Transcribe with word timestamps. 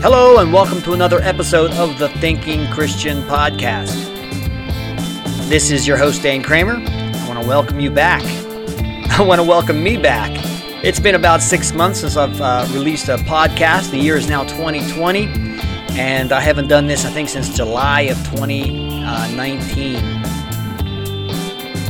Hello, 0.00 0.38
and 0.38 0.52
welcome 0.52 0.80
to 0.82 0.92
another 0.92 1.20
episode 1.22 1.72
of 1.72 1.98
the 1.98 2.08
Thinking 2.20 2.70
Christian 2.70 3.20
Podcast. 3.22 3.96
This 5.48 5.72
is 5.72 5.88
your 5.88 5.96
host, 5.96 6.22
Dan 6.22 6.40
Kramer. 6.40 6.76
I 6.76 7.24
want 7.26 7.42
to 7.42 7.48
welcome 7.48 7.80
you 7.80 7.90
back. 7.90 8.22
I 9.10 9.20
want 9.22 9.40
to 9.40 9.44
welcome 9.44 9.82
me 9.82 9.96
back. 9.96 10.30
It's 10.84 11.00
been 11.00 11.16
about 11.16 11.42
six 11.42 11.72
months 11.72 11.98
since 11.98 12.16
I've 12.16 12.40
uh, 12.40 12.68
released 12.70 13.08
a 13.08 13.16
podcast. 13.16 13.90
The 13.90 13.98
year 13.98 14.16
is 14.16 14.28
now 14.28 14.44
2020, 14.44 15.26
and 15.98 16.30
I 16.30 16.40
haven't 16.40 16.68
done 16.68 16.86
this, 16.86 17.04
I 17.04 17.10
think, 17.10 17.28
since 17.28 17.52
July 17.52 18.02
of 18.02 18.18
2019. 18.30 19.96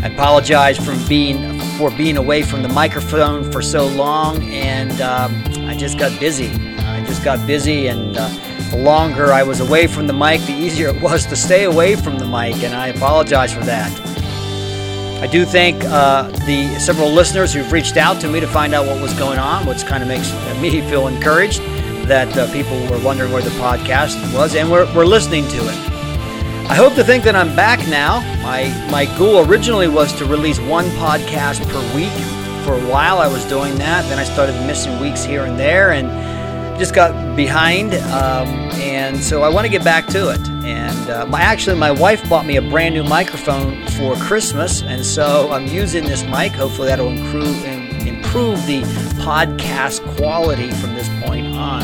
I 0.03 0.07
apologize 0.07 0.79
for 0.79 0.97
being 1.11 1.61
for 1.77 1.91
being 1.91 2.17
away 2.17 2.41
from 2.41 2.63
the 2.63 2.71
microphone 2.71 3.53
for 3.53 3.61
so 3.61 3.87
long, 3.87 4.43
and 4.45 4.99
um, 5.03 5.45
I 5.69 5.77
just 5.77 5.99
got 5.99 6.19
busy 6.19 6.78
just 7.09 7.25
got 7.25 7.45
busy, 7.47 7.87
and 7.87 8.17
uh, 8.17 8.29
the 8.71 8.77
longer 8.77 9.33
I 9.33 9.43
was 9.43 9.61
away 9.61 9.87
from 9.87 10.07
the 10.07 10.13
mic, 10.13 10.43
the 10.43 10.53
easier 10.53 10.89
it 10.89 11.01
was 11.01 11.25
to 11.27 11.37
stay 11.37 11.65
away 11.65 11.97
from 11.97 12.19
the 12.19 12.27
mic, 12.27 12.63
and 12.63 12.75
I 12.75 12.89
apologize 12.89 13.53
for 13.53 13.65
that. 13.65 13.91
I 15.23 15.27
do 15.27 15.45
thank 15.45 15.83
uh, 15.87 16.29
the 16.47 16.79
several 16.79 17.11
listeners 17.11 17.53
who've 17.53 17.73
reached 17.73 17.97
out 17.97 18.21
to 18.21 18.29
me 18.29 18.41
to 18.41 18.47
find 18.47 18.75
out 18.75 18.87
what 18.87 19.01
was 19.01 19.15
going 19.15 19.39
on, 19.39 19.67
which 19.67 19.85
kind 19.87 20.03
of 20.03 20.09
makes 20.09 20.31
me 20.61 20.83
feel 20.83 21.09
encouraged 21.09 21.61
that 22.07 22.37
uh, 22.37 22.51
people 22.53 22.79
were 22.91 23.03
wondering 23.03 23.33
where 23.33 23.43
the 23.43 23.51
podcast 23.51 24.17
was, 24.35 24.55
and 24.55 24.71
we're, 24.71 24.87
we're 24.95 25.07
listening 25.07 25.49
to 25.49 25.57
it. 25.57 25.91
I 26.71 26.75
hope 26.75 26.95
to 26.97 27.05
think 27.05 27.25
that 27.25 27.35
I'm 27.35 27.57
back 27.57 27.79
now. 27.89 28.21
My, 28.43 28.69
my 28.91 29.07
goal 29.17 29.49
originally 29.49 29.89
was 29.89 30.13
to 30.19 30.27
release 30.27 30.61
one 30.61 30.85
podcast 30.91 31.67
per 31.71 31.97
week. 31.97 32.13
For 32.67 32.75
a 32.75 32.93
while, 32.93 33.19
I 33.19 33.29
was 33.29 33.45
doing 33.47 33.75
that. 33.77 34.07
Then 34.11 34.19
I 34.19 34.25
started 34.25 34.53
missing 34.67 35.01
weeks 35.01 35.25
here 35.25 35.45
and 35.45 35.59
there, 35.59 35.93
and 35.93 36.07
just 36.79 36.95
got 36.95 37.37
behind, 37.37 37.95
um, 37.95 38.49
and 38.79 39.19
so 39.19 39.43
I 39.43 39.49
want 39.49 39.67
to 39.67 39.71
get 39.71 39.85
back 39.85 40.07
to 40.09 40.31
it. 40.31 40.41
And 40.65 41.11
uh, 41.11 41.27
my, 41.27 41.41
actually, 41.41 41.77
my 41.77 41.91
wife 41.91 42.27
bought 42.29 42.47
me 42.47 42.57
a 42.57 42.63
brand 42.63 42.95
new 42.95 43.05
microphone 43.05 43.87
for 43.89 44.15
Christmas, 44.17 44.83
and 44.83 45.05
so 45.05 45.51
I'm 45.51 45.67
using 45.67 46.05
this 46.05 46.25
mic. 46.25 46.53
Hopefully, 46.53 46.89
that'll 46.89 47.09
improve 47.09 47.65
improve 47.65 48.65
the 48.67 48.83
podcast 49.23 50.01
quality 50.17 50.71
from 50.71 50.95
this 50.95 51.09
point 51.23 51.47
on. 51.57 51.83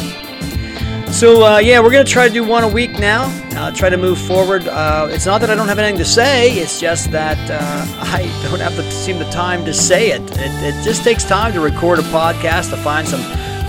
So 1.13 1.45
uh, 1.47 1.59
yeah, 1.59 1.81
we're 1.81 1.93
gonna 1.93 2.05
try 2.05 2.27
to 2.27 2.35
do 2.35 2.43
one 2.43 2.65
a 2.65 2.69
week 2.69 2.99
now. 2.99 3.27
Uh, 3.57 3.71
try 3.71 3.89
to 3.89 3.97
move 3.97 4.19
forward. 4.19 4.67
Uh, 4.67 5.09
it's 5.11 5.27
not 5.27 5.41
that 5.43 5.51
I 5.51 5.55
don't 5.55 5.69
have 5.69 5.79
anything 5.79 5.99
to 5.99 6.05
say. 6.05 6.51
It's 6.53 6.81
just 6.81 7.13
that 7.13 7.39
uh, 7.49 7.87
I 8.01 8.23
don't 8.43 8.61
have 8.61 8.77
the 8.77 8.83
seem 8.91 9.19
the 9.19 9.31
time 9.31 9.65
to 9.65 9.73
say 9.73 10.11
it. 10.11 10.23
it. 10.33 10.75
It 10.75 10.85
just 10.85 11.05
takes 11.05 11.25
time 11.25 11.53
to 11.53 11.61
record 11.61 12.01
a 12.01 12.03
podcast 12.03 12.71
to 12.71 12.77
find 12.77 13.07
some 13.07 13.23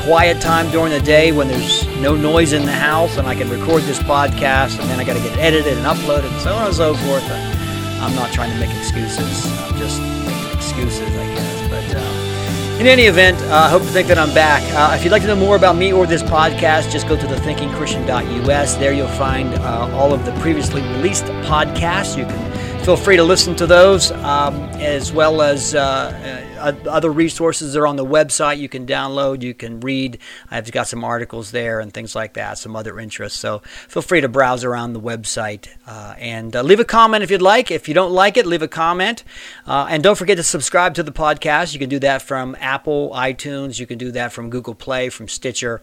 quiet 0.06 0.40
time 0.40 0.70
during 0.70 0.92
the 0.92 1.00
day 1.00 1.32
when 1.32 1.48
there's 1.48 1.88
no 1.98 2.16
noise 2.16 2.54
in 2.54 2.64
the 2.64 2.72
house 2.72 3.18
and 3.18 3.28
I 3.28 3.34
can 3.34 3.50
record 3.50 3.82
this 3.84 3.98
podcast 3.98 4.80
and 4.80 4.88
then 4.88 5.00
I 5.00 5.04
got 5.04 5.18
to 5.18 5.24
get 5.24 5.36
edited 5.40 5.76
and 5.76 5.86
uploaded 5.88 6.32
and 6.32 6.42
so 6.42 6.54
on 6.54 6.68
and 6.68 6.76
so 6.76 6.94
forth. 6.94 7.24
I'm 7.28 8.14
not 8.16 8.32
trying 8.32 8.52
to 8.52 8.60
make 8.60 8.70
excuses. 8.78 9.48
I'm 9.64 9.76
just 9.80 10.00
making 10.00 10.56
excuses, 10.56 11.10
I 11.10 11.34
guess. 11.34 11.70
But 11.72 11.96
uh, 11.98 12.80
in 12.80 12.86
any 12.86 13.06
event, 13.06 13.42
uh, 13.50 13.56
I 13.66 13.70
hope 13.70 13.82
to 13.82 13.88
think 13.88 14.08
that 14.10 14.20
I'm 14.20 14.32
back. 14.36 14.62
Uh, 14.76 14.96
if 14.96 15.04
you'd 15.04 15.10
like 15.10 15.24
to 15.24 15.28
know 15.28 15.36
more 15.36 15.56
about 15.56 15.76
me 15.76 15.92
or 15.92 16.06
this 16.06 16.22
podcast, 16.22 16.92
just 16.92 17.08
go 17.08 17.18
to 17.18 17.26
thethinkingchristian.us. 17.26 18.76
There 18.76 18.94
you'll 18.94 19.08
find 19.08 19.56
uh, 19.56 19.90
all 19.92 20.14
of 20.14 20.24
the 20.24 20.34
previously 20.34 20.84
released 20.84 21.26
podcasts. 21.50 22.16
You 22.16 22.26
can 22.26 22.84
feel 22.86 22.96
free 22.96 23.16
to 23.16 23.24
listen 23.24 23.56
to 23.56 23.66
those 23.66 24.12
um, 24.12 24.54
as 24.76 25.12
well 25.12 25.42
as 25.42 25.74
uh, 25.74 26.45
other 26.58 27.12
resources 27.12 27.76
are 27.76 27.88
on 27.88 27.96
the 27.96 28.06
website 28.06 28.58
you 28.58 28.70
can 28.70 28.86
download, 28.86 29.42
you 29.42 29.54
can 29.54 29.80
read. 29.80 30.18
I've 30.50 30.72
got 30.72 30.88
some 30.88 31.04
articles 31.04 31.52
there 31.52 31.80
and 31.80 31.94
things 31.94 32.16
like 32.16 32.34
that, 32.34 32.58
some 32.58 32.76
other 32.76 33.00
interests. 33.00 33.40
So 33.40 33.60
feel 33.88 34.02
free 34.02 34.22
to 34.22 34.28
browse 34.28 34.64
around 34.64 34.94
the 34.94 35.02
website 35.02 35.68
uh, 35.88 36.16
and 36.18 36.56
uh, 36.56 36.62
leave 36.62 36.80
a 36.80 36.86
comment 36.86 37.24
if 37.24 37.32
you'd 37.32 37.42
like. 37.42 37.72
If 37.72 37.88
you 37.88 37.94
don't 37.94 38.12
like 38.12 38.38
it, 38.38 38.46
leave 38.46 38.62
a 38.62 38.68
comment. 38.68 39.24
Uh, 39.66 39.88
and 39.90 40.04
don't 40.04 40.18
forget 40.18 40.38
to 40.38 40.44
subscribe 40.44 40.94
to 40.96 41.04
the 41.04 41.12
podcast. 41.12 41.74
You 41.74 41.80
can 41.80 41.90
do 41.90 42.00
that 42.00 42.22
from 42.22 42.56
Apple, 42.60 43.12
iTunes, 43.12 43.80
you 43.80 43.88
can 43.88 43.98
do 43.98 44.12
that 44.12 44.32
from 44.32 44.50
Google 44.50 44.76
Play, 44.76 45.10
from 45.10 45.28
Stitcher, 45.28 45.82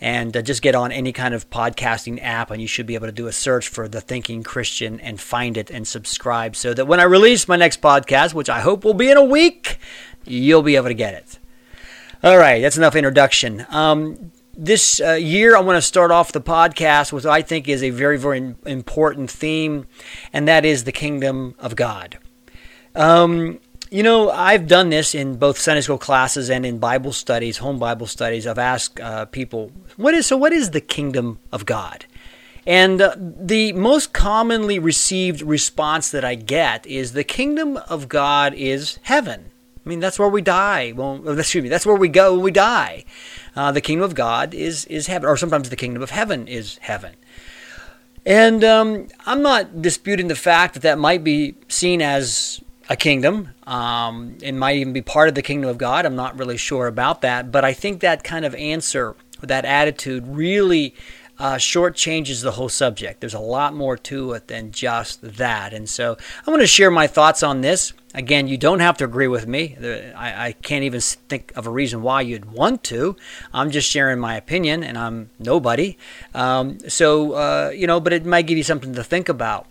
and 0.00 0.36
uh, 0.36 0.42
just 0.42 0.62
get 0.62 0.74
on 0.74 0.92
any 0.92 1.12
kind 1.12 1.34
of 1.34 1.48
podcasting 1.50 2.22
app, 2.22 2.50
and 2.50 2.60
you 2.60 2.68
should 2.68 2.86
be 2.86 2.94
able 2.94 3.06
to 3.06 3.12
do 3.12 3.26
a 3.26 3.32
search 3.32 3.68
for 3.68 3.88
The 3.88 4.00
Thinking 4.00 4.42
Christian 4.42 5.00
and 5.00 5.20
find 5.20 5.56
it 5.56 5.70
and 5.70 5.86
subscribe 5.86 6.56
so 6.56 6.74
that 6.74 6.86
when 6.86 7.00
I 7.00 7.04
release 7.04 7.48
my 7.48 7.56
next 7.56 7.80
podcast, 7.80 8.34
which 8.34 8.48
I 8.48 8.60
hope 8.60 8.84
will 8.84 8.94
be 8.94 9.10
in 9.10 9.16
a 9.16 9.24
week, 9.24 9.78
you'll 10.24 10.62
be 10.62 10.76
able 10.76 10.88
to 10.88 10.94
get 10.94 11.14
it. 11.14 11.38
All 12.22 12.36
right, 12.36 12.60
that's 12.60 12.76
enough 12.76 12.96
introduction. 12.96 13.66
Um, 13.70 14.32
this 14.56 15.00
uh, 15.00 15.12
year, 15.12 15.56
I 15.56 15.60
want 15.60 15.78
to 15.78 15.82
start 15.82 16.10
off 16.10 16.32
the 16.32 16.40
podcast 16.40 17.12
with 17.12 17.24
what 17.24 17.32
I 17.32 17.40
think 17.40 17.66
is 17.66 17.82
a 17.82 17.90
very, 17.90 18.18
very 18.18 18.54
important 18.66 19.30
theme, 19.30 19.86
and 20.32 20.46
that 20.46 20.64
is 20.66 20.84
the 20.84 20.92
kingdom 20.92 21.54
of 21.58 21.76
God. 21.76 22.18
Um, 22.94 23.58
you 23.90 24.02
know, 24.02 24.30
I've 24.30 24.66
done 24.66 24.90
this 24.90 25.14
in 25.14 25.36
both 25.36 25.58
Sunday 25.58 25.80
school 25.80 25.98
classes 25.98 26.50
and 26.50 26.66
in 26.66 26.78
Bible 26.78 27.12
studies, 27.12 27.58
home 27.58 27.78
Bible 27.78 28.06
studies. 28.06 28.46
I've 28.46 28.58
asked 28.58 29.00
uh, 29.00 29.24
people, 29.24 29.72
"What 29.96 30.14
is 30.14 30.26
so? 30.26 30.36
What 30.36 30.52
is 30.52 30.70
the 30.70 30.80
kingdom 30.80 31.38
of 31.50 31.64
God?" 31.64 32.04
And 32.66 33.00
uh, 33.00 33.16
the 33.18 33.72
most 33.72 34.12
commonly 34.12 34.78
received 34.78 35.42
response 35.42 36.10
that 36.10 36.24
I 36.24 36.34
get 36.34 36.86
is 36.86 37.14
the 37.14 37.24
kingdom 37.24 37.78
of 37.88 38.08
God 38.08 38.52
is 38.54 38.98
heaven. 39.02 39.50
I 39.90 39.92
mean, 39.92 39.98
that's 39.98 40.20
where 40.20 40.28
we 40.28 40.40
die. 40.40 40.92
Well, 40.94 41.28
excuse 41.40 41.64
me, 41.64 41.68
that's 41.68 41.84
where 41.84 41.96
we 41.96 42.06
go 42.06 42.34
when 42.34 42.44
we 42.44 42.52
die. 42.52 43.04
Uh, 43.56 43.72
the 43.72 43.80
kingdom 43.80 44.04
of 44.04 44.14
God 44.14 44.54
is 44.54 44.84
is 44.84 45.08
heaven, 45.08 45.28
or 45.28 45.36
sometimes 45.36 45.68
the 45.68 45.74
kingdom 45.74 46.00
of 46.00 46.10
heaven 46.10 46.46
is 46.46 46.78
heaven. 46.78 47.16
And 48.24 48.62
um, 48.62 49.08
I'm 49.26 49.42
not 49.42 49.82
disputing 49.82 50.28
the 50.28 50.36
fact 50.36 50.74
that 50.74 50.80
that 50.84 50.96
might 50.96 51.24
be 51.24 51.56
seen 51.66 52.02
as 52.02 52.62
a 52.88 52.94
kingdom. 52.94 53.48
Um, 53.66 54.38
it 54.40 54.52
might 54.52 54.76
even 54.76 54.92
be 54.92 55.02
part 55.02 55.28
of 55.28 55.34
the 55.34 55.42
kingdom 55.42 55.68
of 55.68 55.76
God. 55.76 56.06
I'm 56.06 56.14
not 56.14 56.38
really 56.38 56.56
sure 56.56 56.86
about 56.86 57.22
that, 57.22 57.50
but 57.50 57.64
I 57.64 57.72
think 57.72 58.00
that 58.00 58.22
kind 58.22 58.44
of 58.44 58.54
answer, 58.54 59.16
that 59.42 59.64
attitude, 59.64 60.24
really 60.28 60.94
uh, 61.40 61.56
shortchanges 61.56 62.42
the 62.42 62.52
whole 62.52 62.68
subject. 62.68 63.20
There's 63.20 63.34
a 63.34 63.40
lot 63.40 63.74
more 63.74 63.96
to 63.96 64.32
it 64.32 64.48
than 64.48 64.72
just 64.72 65.22
that. 65.22 65.72
And 65.72 65.88
so 65.88 66.18
I 66.46 66.50
want 66.50 66.60
to 66.60 66.66
share 66.66 66.90
my 66.90 67.06
thoughts 67.06 67.42
on 67.42 67.62
this. 67.62 67.94
Again, 68.12 68.46
you 68.46 68.58
don't 68.58 68.80
have 68.80 68.98
to 68.98 69.04
agree 69.04 69.28
with 69.28 69.46
me. 69.46 69.76
I, 70.16 70.48
I, 70.48 70.52
can't 70.52 70.82
even 70.82 71.00
think 71.00 71.52
of 71.54 71.66
a 71.66 71.70
reason 71.70 72.02
why 72.02 72.22
you'd 72.22 72.52
want 72.52 72.82
to. 72.84 73.16
I'm 73.54 73.70
just 73.70 73.88
sharing 73.88 74.18
my 74.18 74.34
opinion, 74.34 74.82
and 74.82 74.98
I'm 74.98 75.30
nobody. 75.38 75.96
Um, 76.34 76.80
so, 76.88 77.32
uh, 77.32 77.70
you 77.72 77.86
know, 77.86 78.00
but 78.00 78.12
it 78.12 78.26
might 78.26 78.48
give 78.48 78.58
you 78.58 78.64
something 78.64 78.94
to 78.94 79.04
think 79.04 79.28
about. 79.28 79.66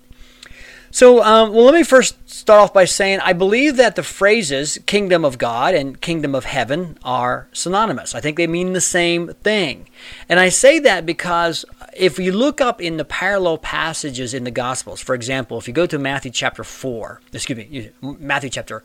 So, 0.91 1.23
um, 1.23 1.53
well, 1.53 1.65
let 1.65 1.73
me 1.73 1.83
first 1.83 2.29
start 2.29 2.61
off 2.61 2.73
by 2.73 2.85
saying 2.85 3.19
I 3.19 3.33
believe 3.33 3.75
that 3.77 3.95
the 3.95 4.03
phrases 4.03 4.79
kingdom 4.85 5.23
of 5.23 5.37
God 5.37 5.75
and 5.75 5.99
kingdom 6.01 6.33
of 6.33 6.45
heaven 6.45 6.97
are 7.03 7.47
synonymous. 7.53 8.15
I 8.15 8.21
think 8.21 8.37
they 8.37 8.47
mean 8.47 8.73
the 8.73 8.81
same 8.81 9.33
thing. 9.43 9.87
And 10.27 10.39
I 10.39 10.49
say 10.49 10.79
that 10.79 11.05
because 11.05 11.63
if 11.95 12.17
you 12.17 12.31
look 12.31 12.59
up 12.59 12.81
in 12.81 12.97
the 12.97 13.05
parallel 13.05 13.59
passages 13.59 14.33
in 14.33 14.45
the 14.45 14.51
Gospels, 14.51 14.99
for 14.99 15.13
example, 15.13 15.57
if 15.57 15.67
you 15.67 15.73
go 15.73 15.85
to 15.85 15.99
Matthew 15.99 16.31
chapter 16.31 16.63
4, 16.63 17.21
excuse 17.33 17.57
me, 17.57 17.91
Matthew 18.01 18.49
chapter 18.49 18.83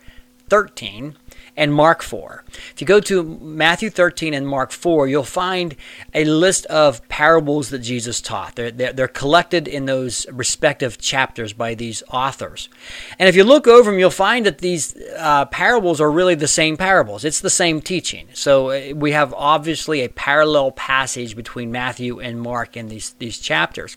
13, 0.48 1.16
and 1.56 1.72
Mark 1.72 2.02
4. 2.02 2.44
If 2.72 2.80
you 2.80 2.86
go 2.86 3.00
to 3.00 3.22
Matthew 3.22 3.90
13 3.90 4.34
and 4.34 4.46
Mark 4.46 4.72
4, 4.72 5.06
you'll 5.06 5.22
find 5.22 5.76
a 6.12 6.24
list 6.24 6.66
of 6.66 7.06
parables 7.08 7.70
that 7.70 7.78
Jesus 7.78 8.20
taught. 8.20 8.56
They're, 8.56 8.70
they're, 8.70 8.92
they're, 8.92 9.08
collected 9.14 9.68
in 9.68 9.86
those 9.86 10.26
respective 10.32 10.98
chapters 10.98 11.52
by 11.52 11.74
these 11.74 12.02
authors. 12.10 12.68
And 13.18 13.28
if 13.28 13.36
you 13.36 13.44
look 13.44 13.68
over 13.68 13.90
them, 13.90 14.00
you'll 14.00 14.10
find 14.10 14.44
that 14.44 14.58
these 14.58 14.96
uh, 15.16 15.44
parables 15.46 16.00
are 16.00 16.10
really 16.10 16.34
the 16.34 16.48
same 16.48 16.76
parables. 16.76 17.24
It's 17.24 17.40
the 17.40 17.50
same 17.50 17.80
teaching. 17.80 18.26
So 18.32 18.70
uh, 18.70 18.94
we 18.94 19.12
have 19.12 19.32
obviously 19.34 20.00
a 20.00 20.08
parallel 20.08 20.72
passage 20.72 21.36
between 21.36 21.70
Matthew 21.70 22.18
and 22.18 22.40
Mark 22.40 22.76
in 22.76 22.88
these, 22.88 23.14
these 23.18 23.38
chapters. 23.38 23.96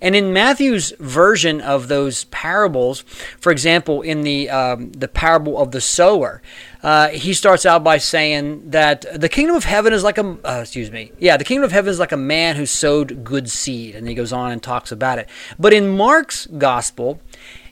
And 0.00 0.16
in 0.16 0.32
Matthew's 0.32 0.92
version 0.98 1.60
of 1.60 1.88
those 1.88 2.24
parables, 2.24 3.00
for 3.38 3.52
example, 3.52 4.00
in 4.00 4.22
the, 4.22 4.48
um, 4.48 4.92
the 4.92 5.08
parable 5.08 5.58
of 5.58 5.72
the 5.72 5.80
sower, 5.80 6.40
uh, 6.86 7.08
he 7.08 7.34
starts 7.34 7.66
out 7.66 7.82
by 7.82 7.98
saying 7.98 8.70
that 8.70 9.04
the 9.12 9.28
kingdom 9.28 9.56
of 9.56 9.64
heaven 9.64 9.92
is 9.92 10.04
like 10.04 10.18
a 10.18 10.38
uh, 10.48 10.60
excuse 10.60 10.88
me 10.88 11.10
yeah 11.18 11.36
the 11.36 11.42
kingdom 11.42 11.64
of 11.64 11.72
heaven 11.72 11.90
is 11.90 11.98
like 11.98 12.12
a 12.12 12.16
man 12.16 12.54
who 12.54 12.64
sowed 12.64 13.24
good 13.24 13.50
seed 13.50 13.96
and 13.96 14.06
he 14.06 14.14
goes 14.14 14.32
on 14.32 14.52
and 14.52 14.62
talks 14.62 14.92
about 14.92 15.18
it. 15.18 15.28
But 15.58 15.72
in 15.72 15.88
mark's 15.88 16.46
gospel 16.46 17.20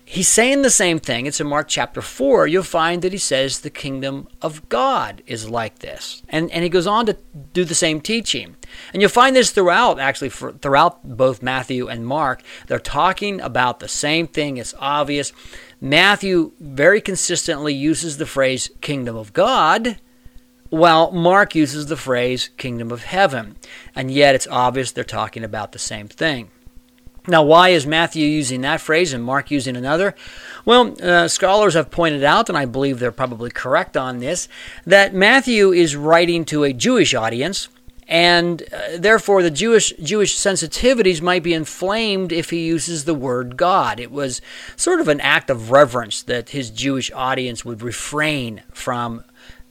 he's 0.05 0.28
saying 0.28 0.62
the 0.62 0.69
same 0.69 0.99
thing. 0.99 1.26
It's 1.26 1.40
in 1.40 1.46
mark 1.46 1.69
chapter 1.69 2.02
4 2.02 2.49
you'll 2.49 2.64
find 2.64 3.02
that 3.02 3.12
he 3.12 3.19
says 3.19 3.61
the 3.61 3.70
kingdom 3.70 4.26
of 4.43 4.69
god 4.69 5.22
is 5.28 5.49
like 5.49 5.78
this. 5.78 6.25
And 6.28 6.50
and 6.50 6.64
he 6.64 6.69
goes 6.69 6.88
on 6.88 7.06
to 7.06 7.16
do 7.52 7.64
the 7.64 7.76
same 7.76 8.00
teaching. 8.00 8.56
And 8.93 9.00
you'll 9.00 9.11
find 9.11 9.37
this 9.37 9.52
throughout 9.52 10.00
actually 10.00 10.31
for, 10.31 10.55
throughout 10.55 11.05
both 11.05 11.40
matthew 11.40 11.87
and 11.87 12.05
mark. 12.05 12.43
They're 12.66 12.81
talking 12.81 13.40
about 13.40 13.78
the 13.78 13.87
same 13.87 14.26
thing. 14.26 14.56
It's 14.56 14.75
obvious 14.81 15.32
Matthew 15.84 16.52
very 16.58 17.02
consistently 17.02 17.75
uses 17.75 18.16
the 18.16 18.25
phrase 18.25 18.70
kingdom 18.81 19.16
of 19.16 19.34
God 19.34 19.98
while 20.70 21.10
Mark 21.10 21.54
uses 21.54 21.88
the 21.88 21.96
phrase 21.96 22.48
kingdom 22.56 22.90
of 22.90 23.04
heaven. 23.04 23.56
And 23.94 24.10
yet 24.10 24.34
it's 24.34 24.46
obvious 24.46 24.92
they're 24.92 25.04
talking 25.04 25.44
about 25.44 25.72
the 25.72 25.78
same 25.78 26.08
thing. 26.08 26.50
Now, 27.28 27.42
why 27.42 27.69
is 27.69 27.86
Matthew 27.86 28.26
using 28.26 28.62
that 28.62 28.81
phrase 28.81 29.12
and 29.12 29.22
Mark 29.22 29.50
using 29.50 29.76
another? 29.76 30.14
Well, 30.64 30.96
uh, 31.02 31.28
scholars 31.28 31.75
have 31.75 31.90
pointed 31.90 32.25
out, 32.25 32.48
and 32.48 32.56
I 32.56 32.64
believe 32.64 32.98
they're 32.98 33.12
probably 33.12 33.50
correct 33.50 33.94
on 33.94 34.20
this, 34.20 34.48
that 34.87 35.14
Matthew 35.14 35.70
is 35.70 35.96
writing 35.96 36.46
to 36.46 36.64
a 36.64 36.72
Jewish 36.72 37.12
audience, 37.12 37.69
and 38.08 38.62
uh, 38.72 38.98
therefore 38.98 39.42
the 39.42 39.50
Jewish 39.50 39.92
Jewish 40.02 40.36
sensitivities 40.36 41.22
might 41.22 41.42
be 41.42 41.54
inflamed 41.54 42.32
if 42.32 42.50
he 42.50 42.66
uses 42.66 43.04
the 43.04 43.14
word 43.14 43.56
God. 43.56 44.00
It 44.00 44.10
was 44.10 44.40
sort 44.76 45.00
of 45.00 45.08
an 45.08 45.20
act 45.20 45.50
of 45.50 45.70
reverence 45.70 46.22
that 46.22 46.50
his 46.50 46.70
Jewish 46.70 47.10
audience 47.12 47.64
would 47.64 47.82
refrain 47.82 48.62
from 48.72 49.24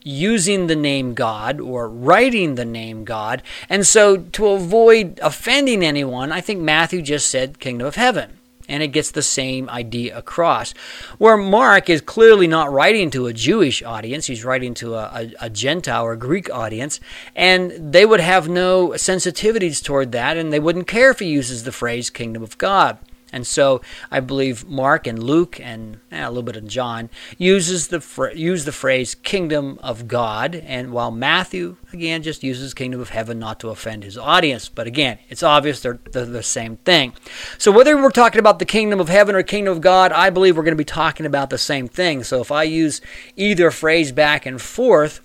using 0.04 0.66
the 0.66 0.76
name 0.76 1.14
God 1.14 1.60
or 1.60 1.88
writing 1.88 2.54
the 2.54 2.64
name 2.64 3.04
God. 3.04 3.42
And 3.68 3.86
so, 3.86 4.18
to 4.18 4.48
avoid 4.48 5.18
offending 5.22 5.82
anyone, 5.82 6.30
I 6.30 6.40
think 6.40 6.60
Matthew 6.60 7.02
just 7.02 7.28
said 7.28 7.58
kingdom 7.58 7.86
of 7.86 7.96
heaven. 7.96 8.38
And 8.68 8.82
it 8.82 8.88
gets 8.88 9.10
the 9.10 9.22
same 9.22 9.68
idea 9.68 10.16
across. 10.16 10.72
Where 11.18 11.36
Mark 11.36 11.90
is 11.90 12.00
clearly 12.00 12.46
not 12.46 12.72
writing 12.72 13.10
to 13.10 13.26
a 13.26 13.32
Jewish 13.32 13.82
audience, 13.82 14.26
he's 14.26 14.44
writing 14.44 14.72
to 14.74 14.94
a, 14.94 15.04
a, 15.40 15.46
a 15.46 15.50
Gentile 15.50 16.04
or 16.04 16.16
Greek 16.16 16.48
audience, 16.50 16.98
and 17.36 17.92
they 17.92 18.06
would 18.06 18.20
have 18.20 18.48
no 18.48 18.90
sensitivities 18.90 19.82
toward 19.82 20.12
that, 20.12 20.36
and 20.36 20.52
they 20.52 20.60
wouldn't 20.60 20.86
care 20.86 21.10
if 21.10 21.18
he 21.18 21.26
uses 21.26 21.64
the 21.64 21.72
phrase 21.72 22.08
kingdom 22.08 22.42
of 22.42 22.56
God. 22.56 22.98
And 23.34 23.44
so 23.44 23.80
I 24.12 24.20
believe 24.20 24.64
Mark 24.68 25.08
and 25.08 25.20
Luke 25.20 25.58
and 25.60 25.98
eh, 26.12 26.24
a 26.24 26.28
little 26.28 26.44
bit 26.44 26.54
of 26.54 26.68
John 26.68 27.10
uses 27.36 27.88
the 27.88 28.30
use 28.36 28.64
the 28.64 28.70
phrase 28.70 29.16
kingdom 29.16 29.80
of 29.82 30.06
God, 30.06 30.54
and 30.54 30.92
while 30.92 31.10
Matthew 31.10 31.76
again 31.92 32.22
just 32.22 32.44
uses 32.44 32.74
kingdom 32.74 33.00
of 33.00 33.08
heaven 33.08 33.40
not 33.40 33.58
to 33.60 33.70
offend 33.70 34.04
his 34.04 34.16
audience. 34.16 34.68
But 34.68 34.86
again, 34.86 35.18
it's 35.28 35.42
obvious 35.42 35.80
they're, 35.80 35.98
they're 36.12 36.24
the 36.24 36.44
same 36.44 36.76
thing. 36.76 37.12
So 37.58 37.72
whether 37.72 37.96
we're 37.96 38.10
talking 38.10 38.38
about 38.38 38.60
the 38.60 38.64
kingdom 38.64 39.00
of 39.00 39.08
heaven 39.08 39.34
or 39.34 39.42
kingdom 39.42 39.72
of 39.72 39.80
God, 39.80 40.12
I 40.12 40.30
believe 40.30 40.56
we're 40.56 40.62
going 40.62 40.70
to 40.70 40.76
be 40.76 40.84
talking 40.84 41.26
about 41.26 41.50
the 41.50 41.58
same 41.58 41.88
thing. 41.88 42.22
So 42.22 42.40
if 42.40 42.52
I 42.52 42.62
use 42.62 43.00
either 43.34 43.72
phrase 43.72 44.12
back 44.12 44.46
and 44.46 44.62
forth, 44.62 45.20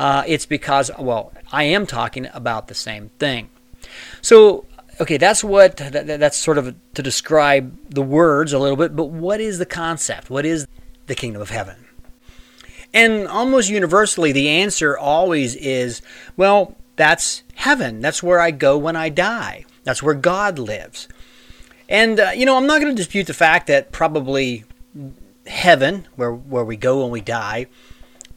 uh, 0.00 0.24
it's 0.26 0.46
because 0.46 0.90
well 0.98 1.32
I 1.52 1.62
am 1.62 1.86
talking 1.86 2.28
about 2.34 2.66
the 2.66 2.74
same 2.74 3.10
thing. 3.20 3.50
So 4.20 4.64
okay, 5.00 5.16
that's 5.16 5.42
what 5.42 5.76
that, 5.78 6.06
that's 6.06 6.36
sort 6.36 6.58
of 6.58 6.74
to 6.94 7.02
describe 7.02 7.76
the 7.90 8.02
words 8.02 8.52
a 8.52 8.58
little 8.58 8.76
bit, 8.76 8.94
but 8.94 9.06
what 9.06 9.40
is 9.40 9.58
the 9.58 9.66
concept? 9.66 10.30
What 10.30 10.44
is 10.44 10.66
the 11.06 11.14
kingdom 11.14 11.42
of 11.42 11.50
heaven? 11.50 11.76
And 12.94 13.26
almost 13.26 13.70
universally, 13.70 14.32
the 14.32 14.48
answer 14.48 14.96
always 14.98 15.56
is, 15.56 16.02
well, 16.36 16.76
that's 16.96 17.42
heaven. 17.54 18.00
That's 18.00 18.22
where 18.22 18.38
I 18.38 18.50
go 18.50 18.76
when 18.76 18.96
I 18.96 19.08
die. 19.08 19.64
That's 19.84 20.02
where 20.02 20.14
God 20.14 20.58
lives. 20.58 21.08
And 21.88 22.20
uh, 22.20 22.30
you 22.34 22.46
know, 22.46 22.56
I'm 22.56 22.66
not 22.66 22.80
going 22.80 22.94
to 22.94 22.96
dispute 22.96 23.26
the 23.26 23.34
fact 23.34 23.66
that 23.66 23.92
probably 23.92 24.64
heaven, 25.46 26.06
where 26.16 26.32
where 26.32 26.64
we 26.64 26.76
go 26.76 27.02
when 27.02 27.10
we 27.10 27.20
die, 27.20 27.66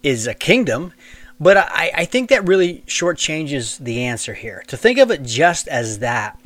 is 0.03 0.27
a 0.27 0.33
kingdom. 0.33 0.93
But 1.39 1.57
I, 1.57 1.91
I 1.93 2.05
think 2.05 2.29
that 2.29 2.47
really 2.47 2.83
shortchanges 2.87 3.77
the 3.77 4.03
answer 4.03 4.33
here. 4.33 4.63
To 4.67 4.77
think 4.77 4.97
of 4.99 5.11
it 5.11 5.23
just 5.23 5.67
as 5.67 5.99
that 5.99 6.39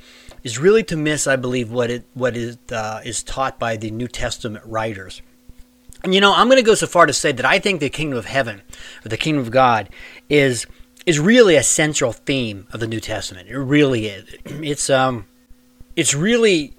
is 0.44 0.59
really 0.59 0.83
to 0.83 0.97
miss, 0.97 1.27
I 1.27 1.36
believe, 1.36 1.71
what 1.71 1.89
it 1.89 2.06
what 2.13 2.36
is 2.36 2.57
uh, 2.71 3.01
is 3.03 3.24
taught 3.24 3.59
by 3.59 3.77
the 3.77 3.91
New 3.91 4.07
Testament 4.07 4.65
writers. 4.65 5.21
And 6.03 6.15
you 6.15 6.21
know, 6.21 6.33
I'm 6.33 6.47
going 6.47 6.57
to 6.57 6.63
go 6.63 6.75
so 6.75 6.88
far 6.88 7.06
to 7.06 7.13
say 7.13 7.31
that 7.31 7.45
I 7.45 7.59
think 7.59 7.80
the 7.80 7.89
kingdom 7.89 8.18
of 8.18 8.25
heaven 8.25 8.62
or 9.06 9.09
the 9.09 9.18
kingdom 9.18 9.41
of 9.41 9.51
God 9.51 9.89
is 10.30 10.65
is 11.06 11.19
really 11.19 11.56
a 11.56 11.63
central 11.63 12.13
theme 12.13 12.68
of 12.71 12.80
the 12.80 12.88
New 12.88 13.00
Testament. 13.00 13.50
It 13.50 13.57
really 13.57 14.07
is. 14.07 14.36
It's 14.45 14.89
um, 14.89 15.25
it's 15.95 16.13
really 16.13 16.74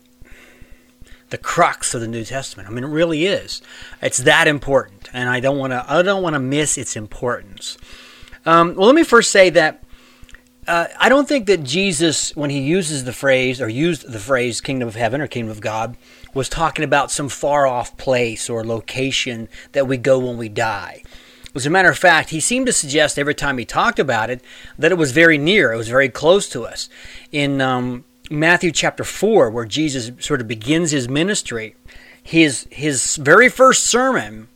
the 1.31 1.39
crux 1.39 1.95
of 1.95 2.01
the 2.01 2.09
New 2.09 2.25
Testament. 2.25 2.69
I 2.69 2.73
mean, 2.73 2.85
it 2.85 2.89
really 2.89 3.27
is. 3.27 3.63
It's 4.03 4.19
that 4.19 4.49
important, 4.49 5.09
and 5.13 5.29
I 5.29 5.41
don't 5.41 5.59
want 5.59 5.73
to. 5.73 5.85
I 5.87 6.03
don't 6.03 6.23
want 6.23 6.35
to 6.35 6.41
miss 6.41 6.79
its 6.79 6.97
importance. 6.97 7.77
Um, 8.47 8.75
well, 8.75 8.87
let 8.87 8.95
me 8.95 9.05
first 9.05 9.31
say 9.31 9.51
that 9.51 9.83
uh, 10.67 10.87
I 10.99 11.09
don't 11.09 11.29
think 11.29 11.47
that 11.47 11.65
Jesus, 11.65 12.35
when 12.37 12.51
he 12.51 12.61
uses 12.61 13.05
the 13.05 13.13
phrase 13.13 13.61
or 13.61 13.69
used 13.69 14.11
the 14.11 14.19
phrase 14.19 14.61
"kingdom 14.61 14.89
of 14.89 14.95
heaven" 14.95 15.21
or 15.21 15.27
"kingdom 15.27 15.51
of 15.51 15.61
God," 15.61 15.97
was 16.35 16.49
talking 16.49 16.85
about 16.85 17.11
some 17.11 17.29
far 17.29 17.67
off 17.67 17.97
place 17.97 18.49
or 18.49 18.65
location 18.65 19.49
that 19.73 19.87
we 19.87 19.97
go 19.97 20.19
when 20.19 20.37
we 20.37 20.49
die. 20.49 21.03
As 21.55 21.67
a 21.67 21.71
matter 21.71 21.91
of 21.91 21.99
fact, 21.99 22.31
he 22.31 22.39
seemed 22.39 22.67
to 22.67 22.73
suggest 22.73 23.19
every 23.19 23.35
time 23.35 23.59
he 23.59 23.65
talked 23.65 23.99
about 23.99 24.31
it 24.31 24.41
that 24.79 24.93
it 24.93 24.99
was 24.99 25.11
very 25.11 25.37
near, 25.37 25.73
it 25.73 25.77
was 25.77 25.89
very 25.89 26.09
close 26.09 26.49
to 26.51 26.65
us. 26.65 26.89
In 27.33 27.61
um, 27.61 28.05
Matthew 28.31 28.71
chapter 28.71 29.03
4, 29.03 29.51
where 29.51 29.65
Jesus 29.65 30.13
sort 30.25 30.41
of 30.41 30.47
begins 30.47 30.93
his 30.93 31.09
ministry, 31.09 31.75
his, 32.23 32.69
his 32.71 33.17
very 33.17 33.49
first 33.49 33.85
sermon 33.85 34.47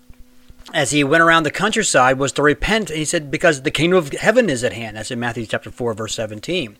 as 0.74 0.90
he 0.90 1.04
went 1.04 1.22
around 1.22 1.44
the 1.44 1.50
countryside 1.52 2.18
was 2.18 2.32
to 2.32 2.42
repent. 2.42 2.90
He 2.90 3.04
said, 3.04 3.30
because 3.30 3.62
the 3.62 3.70
kingdom 3.70 3.96
of 3.96 4.12
heaven 4.12 4.50
is 4.50 4.64
at 4.64 4.72
hand. 4.72 4.96
That's 4.96 5.12
in 5.12 5.20
Matthew 5.20 5.46
chapter 5.46 5.70
4, 5.70 5.94
verse 5.94 6.14
17. 6.14 6.76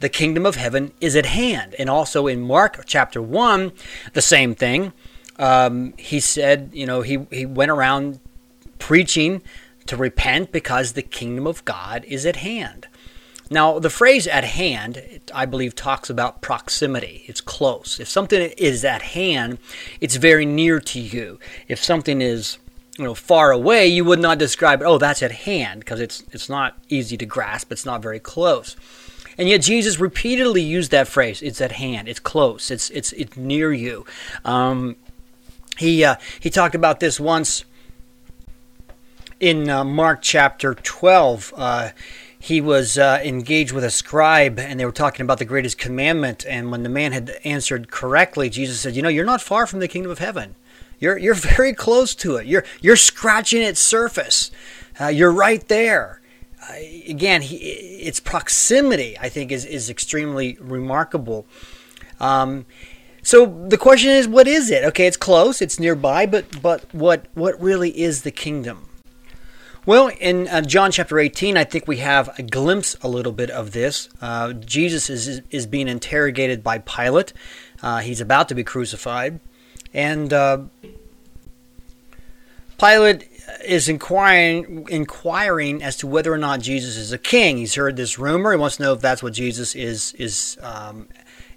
The 0.00 0.08
kingdom 0.08 0.46
of 0.46 0.56
heaven 0.56 0.92
is 1.00 1.14
at 1.14 1.26
hand. 1.26 1.74
And 1.78 1.90
also 1.90 2.26
in 2.26 2.40
Mark 2.40 2.82
chapter 2.86 3.20
1, 3.20 3.72
the 4.14 4.22
same 4.22 4.54
thing. 4.54 4.94
Um, 5.38 5.92
he 5.98 6.20
said, 6.20 6.70
you 6.72 6.86
know, 6.86 7.02
he, 7.02 7.26
he 7.30 7.44
went 7.44 7.70
around 7.70 8.18
preaching 8.78 9.42
to 9.86 9.96
repent 9.96 10.50
because 10.50 10.92
the 10.92 11.02
kingdom 11.02 11.46
of 11.46 11.64
God 11.66 12.04
is 12.06 12.24
at 12.24 12.36
hand. 12.36 12.88
Now, 13.50 13.78
the 13.78 13.90
phrase 13.90 14.26
at 14.26 14.44
hand, 14.44 15.02
I 15.34 15.46
believe, 15.46 15.74
talks 15.74 16.10
about 16.10 16.40
proximity. 16.40 17.24
It's 17.26 17.40
close. 17.40 18.00
If 18.00 18.08
something 18.08 18.52
is 18.56 18.84
at 18.84 19.02
hand, 19.02 19.58
it's 20.00 20.16
very 20.16 20.44
near 20.46 20.80
to 20.80 21.00
you. 21.00 21.38
If 21.66 21.82
something 21.82 22.20
is 22.20 22.58
you 22.98 23.04
know 23.04 23.14
far 23.14 23.52
away, 23.52 23.86
you 23.86 24.04
would 24.04 24.18
not 24.18 24.38
describe. 24.38 24.82
Oh, 24.82 24.98
that's 24.98 25.22
at 25.22 25.32
hand 25.32 25.80
because 25.80 26.00
it's 26.00 26.24
it's 26.32 26.48
not 26.48 26.76
easy 26.88 27.16
to 27.16 27.24
grasp. 27.24 27.72
It's 27.72 27.86
not 27.86 28.02
very 28.02 28.18
close. 28.18 28.76
And 29.38 29.48
yet 29.48 29.62
Jesus 29.62 30.00
repeatedly 30.00 30.62
used 30.62 30.90
that 30.90 31.06
phrase. 31.06 31.40
It's 31.42 31.60
at 31.60 31.72
hand. 31.72 32.08
It's 32.08 32.18
close. 32.18 32.70
It's 32.70 32.90
it's 32.90 33.12
it's 33.12 33.36
near 33.36 33.72
you. 33.72 34.04
Um, 34.44 34.96
he 35.78 36.04
uh, 36.04 36.16
he 36.40 36.50
talked 36.50 36.74
about 36.74 36.98
this 36.98 37.20
once 37.20 37.64
in 39.38 39.70
uh, 39.70 39.84
Mark 39.84 40.20
chapter 40.20 40.74
twelve. 40.74 41.54
Uh, 41.56 41.90
he 42.40 42.60
was 42.60 42.98
uh, 42.98 43.20
engaged 43.24 43.72
with 43.72 43.84
a 43.84 43.90
scribe 43.90 44.58
and 44.58 44.78
they 44.78 44.84
were 44.84 44.92
talking 44.92 45.22
about 45.24 45.38
the 45.38 45.44
greatest 45.44 45.76
commandment. 45.76 46.46
And 46.48 46.70
when 46.70 46.84
the 46.84 46.88
man 46.88 47.12
had 47.12 47.36
answered 47.44 47.90
correctly, 47.90 48.48
Jesus 48.48 48.80
said, 48.80 48.94
You 48.94 49.02
know, 49.02 49.08
you're 49.08 49.24
not 49.24 49.42
far 49.42 49.66
from 49.66 49.80
the 49.80 49.88
kingdom 49.88 50.12
of 50.12 50.18
heaven. 50.18 50.54
You're 50.98 51.18
you're 51.18 51.34
very 51.34 51.72
close 51.72 52.14
to 52.16 52.36
it. 52.36 52.46
You're 52.46 52.64
you're 52.80 52.96
scratching 52.96 53.62
its 53.62 53.80
surface. 53.80 54.50
Uh, 55.00 55.06
you're 55.06 55.32
right 55.32 55.66
there. 55.68 56.20
Uh, 56.68 56.74
again, 57.08 57.42
he, 57.42 57.56
its 57.56 58.20
proximity, 58.20 59.16
I 59.18 59.28
think, 59.28 59.52
is 59.52 59.64
is 59.64 59.90
extremely 59.90 60.56
remarkable. 60.60 61.46
Um, 62.20 62.66
so 63.22 63.66
the 63.68 63.78
question 63.78 64.10
is, 64.10 64.26
what 64.26 64.48
is 64.48 64.70
it? 64.70 64.84
Okay, 64.84 65.06
it's 65.06 65.16
close, 65.16 65.60
it's 65.60 65.78
nearby, 65.78 66.26
but 66.26 66.62
but 66.62 66.92
what 66.94 67.26
what 67.34 67.60
really 67.60 67.90
is 67.98 68.22
the 68.22 68.30
kingdom? 68.30 68.88
Well, 69.86 70.08
in 70.20 70.48
uh, 70.48 70.60
John 70.60 70.90
chapter 70.90 71.18
18, 71.18 71.56
I 71.56 71.64
think 71.64 71.88
we 71.88 71.96
have 71.98 72.38
a 72.38 72.42
glimpse 72.42 72.94
a 73.00 73.08
little 73.08 73.32
bit 73.32 73.48
of 73.48 73.72
this. 73.72 74.10
Uh, 74.20 74.52
Jesus 74.52 75.08
is, 75.08 75.40
is 75.50 75.66
being 75.66 75.88
interrogated 75.88 76.62
by 76.62 76.76
Pilate. 76.80 77.32
Uh, 77.80 78.00
he's 78.00 78.20
about 78.20 78.50
to 78.50 78.54
be 78.54 78.62
crucified. 78.62 79.40
And 79.94 80.32
uh, 80.32 80.64
Pilate 82.78 83.28
is 83.64 83.88
inquiring 83.88 84.86
inquiring 84.88 85.82
as 85.82 85.96
to 85.96 86.06
whether 86.06 86.32
or 86.32 86.38
not 86.38 86.60
Jesus 86.60 86.96
is 86.96 87.12
a 87.12 87.18
king. 87.18 87.56
He's 87.58 87.74
heard 87.74 87.96
this 87.96 88.18
rumor. 88.18 88.52
He 88.52 88.58
wants 88.58 88.76
to 88.76 88.82
know 88.82 88.92
if 88.92 89.00
that's 89.00 89.22
what 89.22 89.32
Jesus 89.32 89.74
is 89.74 90.12
is 90.14 90.58
um, 90.62 91.08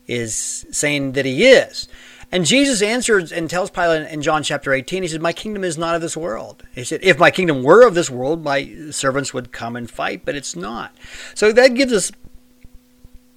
is 0.07 0.65
saying 0.71 1.13
that 1.13 1.25
he 1.25 1.45
is. 1.45 1.88
And 2.33 2.45
Jesus 2.45 2.81
answers 2.81 3.33
and 3.33 3.50
tells 3.50 3.69
Pilate 3.69 4.09
in 4.09 4.21
John 4.21 4.41
chapter 4.41 4.73
18, 4.73 5.03
he 5.03 5.09
said, 5.09 5.21
My 5.21 5.33
kingdom 5.33 5.65
is 5.65 5.77
not 5.77 5.95
of 5.95 6.01
this 6.01 6.15
world. 6.15 6.63
He 6.73 6.85
said, 6.85 7.01
If 7.03 7.19
my 7.19 7.29
kingdom 7.29 7.61
were 7.61 7.85
of 7.85 7.93
this 7.93 8.09
world, 8.09 8.41
my 8.41 8.89
servants 8.91 9.33
would 9.33 9.51
come 9.51 9.75
and 9.75 9.91
fight, 9.91 10.23
but 10.23 10.35
it's 10.35 10.55
not. 10.55 10.95
So 11.35 11.51
that 11.51 11.73
gives 11.73 11.91
us 11.91 12.11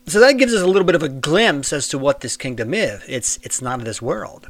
so 0.07 0.21
that 0.21 0.35
gives 0.35 0.53
us 0.53 0.61
a 0.63 0.67
little 0.67 0.85
bit 0.85 0.95
of 0.95 1.03
a 1.03 1.09
glimpse 1.09 1.73
as 1.73 1.89
to 1.89 1.99
what 1.99 2.21
this 2.21 2.37
kingdom 2.37 2.73
is. 2.73 3.03
It's 3.09 3.39
it's 3.43 3.61
not 3.61 3.81
of 3.81 3.85
this 3.85 4.01
world. 4.01 4.49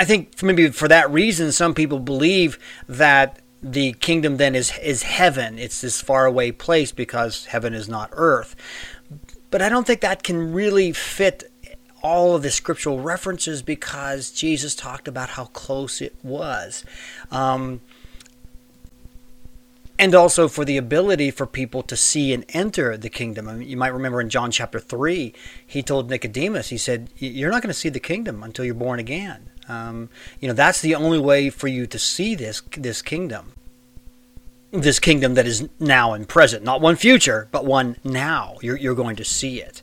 I 0.00 0.06
think 0.06 0.42
maybe 0.42 0.70
for 0.70 0.88
that 0.88 1.10
reason, 1.10 1.52
some 1.52 1.74
people 1.74 1.98
believe 1.98 2.58
that 2.88 3.38
the 3.62 3.92
kingdom 3.92 4.38
then 4.38 4.54
is 4.54 4.72
is 4.78 5.02
heaven. 5.02 5.58
It's 5.58 5.82
this 5.82 6.00
faraway 6.00 6.52
place 6.52 6.90
because 6.90 7.44
heaven 7.44 7.74
is 7.74 7.86
not 7.86 8.08
earth. 8.12 8.56
But 9.50 9.60
I 9.60 9.68
don't 9.68 9.86
think 9.86 10.00
that 10.00 10.22
can 10.22 10.54
really 10.54 10.92
fit 10.92 11.52
all 12.02 12.34
of 12.34 12.42
the 12.42 12.50
scriptural 12.50 13.00
references 13.00 13.60
because 13.60 14.30
Jesus 14.30 14.74
talked 14.74 15.06
about 15.06 15.28
how 15.28 15.44
close 15.44 16.00
it 16.00 16.16
was. 16.22 16.82
Um, 17.30 17.82
and 19.98 20.14
also 20.14 20.48
for 20.48 20.64
the 20.64 20.78
ability 20.78 21.30
for 21.30 21.44
people 21.44 21.82
to 21.82 21.94
see 21.94 22.32
and 22.32 22.46
enter 22.48 22.96
the 22.96 23.10
kingdom. 23.10 23.50
I 23.50 23.52
mean, 23.52 23.68
you 23.68 23.76
might 23.76 23.92
remember 23.92 24.22
in 24.22 24.30
John 24.30 24.50
chapter 24.50 24.80
3, 24.80 25.34
he 25.66 25.82
told 25.82 26.08
Nicodemus, 26.08 26.70
he 26.70 26.78
said, 26.78 27.10
You're 27.18 27.50
not 27.50 27.60
going 27.60 27.68
to 27.68 27.78
see 27.78 27.90
the 27.90 28.00
kingdom 28.00 28.42
until 28.42 28.64
you're 28.64 28.72
born 28.72 28.98
again. 28.98 29.50
Um, 29.70 30.08
you 30.40 30.48
know, 30.48 30.54
that's 30.54 30.80
the 30.80 30.96
only 30.96 31.20
way 31.20 31.48
for 31.48 31.68
you 31.68 31.86
to 31.86 31.98
see 31.98 32.34
this, 32.34 32.60
this 32.76 33.02
kingdom. 33.02 33.52
This 34.72 34.98
kingdom 34.98 35.34
that 35.34 35.46
is 35.46 35.68
now 35.78 36.12
and 36.12 36.28
present, 36.28 36.64
not 36.64 36.80
one 36.80 36.96
future, 36.96 37.48
but 37.50 37.64
one 37.64 37.96
now. 38.04 38.56
You're, 38.62 38.76
you're 38.76 38.94
going 38.94 39.16
to 39.16 39.24
see 39.24 39.60
it. 39.60 39.82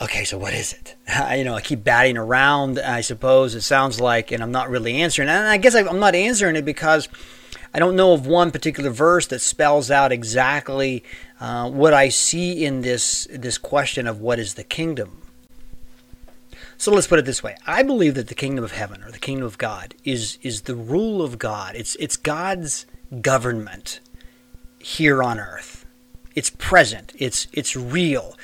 Okay, 0.00 0.24
so 0.24 0.36
what 0.36 0.52
is 0.52 0.72
it? 0.72 0.96
you 1.38 1.44
know, 1.44 1.54
I 1.54 1.60
keep 1.60 1.84
batting 1.84 2.18
around, 2.18 2.78
I 2.78 3.00
suppose 3.00 3.54
it 3.54 3.62
sounds 3.62 4.00
like, 4.00 4.30
and 4.30 4.42
I'm 4.42 4.52
not 4.52 4.68
really 4.68 5.00
answering. 5.00 5.28
And 5.28 5.48
I 5.48 5.56
guess 5.56 5.74
I'm 5.74 6.00
not 6.00 6.14
answering 6.14 6.56
it 6.56 6.64
because 6.64 7.08
I 7.72 7.78
don't 7.78 7.96
know 7.96 8.12
of 8.12 8.26
one 8.26 8.50
particular 8.50 8.90
verse 8.90 9.26
that 9.28 9.40
spells 9.40 9.90
out 9.90 10.12
exactly 10.12 11.02
uh, 11.40 11.70
what 11.70 11.94
I 11.94 12.08
see 12.08 12.64
in 12.64 12.82
this 12.82 13.26
this 13.30 13.58
question 13.58 14.06
of 14.06 14.20
what 14.20 14.38
is 14.38 14.54
the 14.54 14.64
kingdom. 14.64 15.23
So 16.76 16.92
let's 16.92 17.06
put 17.06 17.18
it 17.18 17.24
this 17.24 17.42
way: 17.42 17.56
I 17.66 17.82
believe 17.82 18.14
that 18.14 18.28
the 18.28 18.34
kingdom 18.34 18.64
of 18.64 18.72
heaven 18.72 19.02
or 19.02 19.10
the 19.10 19.18
kingdom 19.18 19.46
of 19.46 19.58
God 19.58 19.94
is 20.04 20.38
is 20.42 20.62
the 20.62 20.74
rule 20.74 21.22
of 21.22 21.38
God. 21.38 21.74
It's 21.76 21.96
it's 21.96 22.16
God's 22.16 22.86
government 23.20 24.00
here 24.78 25.22
on 25.22 25.38
earth. 25.38 25.83
It's 26.34 26.50
present. 26.50 27.12
It's 27.16 27.46
it's 27.52 27.76
real. 27.76 28.34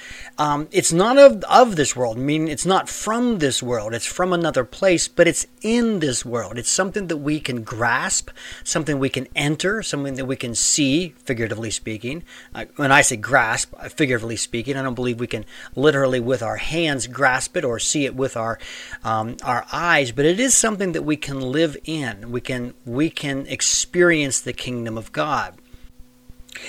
Um, 0.40 0.68
it's 0.72 0.90
not 0.90 1.18
of, 1.18 1.44
of 1.44 1.76
this 1.76 1.94
world, 1.94 2.16
I 2.16 2.20
mean, 2.20 2.48
it's 2.48 2.64
not 2.64 2.88
from 2.88 3.40
this 3.40 3.62
world, 3.62 3.92
it's 3.92 4.06
from 4.06 4.32
another 4.32 4.64
place, 4.64 5.06
but 5.06 5.28
it's 5.28 5.46
in 5.60 5.98
this 5.98 6.24
world. 6.24 6.56
It's 6.56 6.70
something 6.70 7.08
that 7.08 7.18
we 7.18 7.40
can 7.40 7.62
grasp, 7.62 8.30
something 8.64 8.98
we 8.98 9.10
can 9.10 9.28
enter, 9.36 9.82
something 9.82 10.14
that 10.14 10.24
we 10.24 10.36
can 10.36 10.54
see, 10.54 11.10
figuratively 11.24 11.70
speaking. 11.70 12.22
Uh, 12.54 12.64
when 12.76 12.90
I 12.90 13.02
say 13.02 13.16
grasp, 13.16 13.74
uh, 13.76 13.90
figuratively 13.90 14.36
speaking, 14.36 14.78
I 14.78 14.82
don't 14.82 14.94
believe 14.94 15.20
we 15.20 15.26
can 15.26 15.44
literally 15.76 16.20
with 16.20 16.42
our 16.42 16.56
hands 16.56 17.06
grasp 17.06 17.58
it 17.58 17.64
or 17.66 17.78
see 17.78 18.06
it 18.06 18.14
with 18.14 18.34
our, 18.34 18.58
um, 19.04 19.36
our 19.44 19.66
eyes, 19.70 20.10
but 20.10 20.24
it 20.24 20.40
is 20.40 20.54
something 20.54 20.92
that 20.92 21.02
we 21.02 21.18
can 21.18 21.38
live 21.38 21.76
in. 21.84 22.32
We 22.32 22.40
can, 22.40 22.72
we 22.86 23.10
can 23.10 23.46
experience 23.46 24.40
the 24.40 24.54
kingdom 24.54 24.96
of 24.96 25.12
God. 25.12 25.58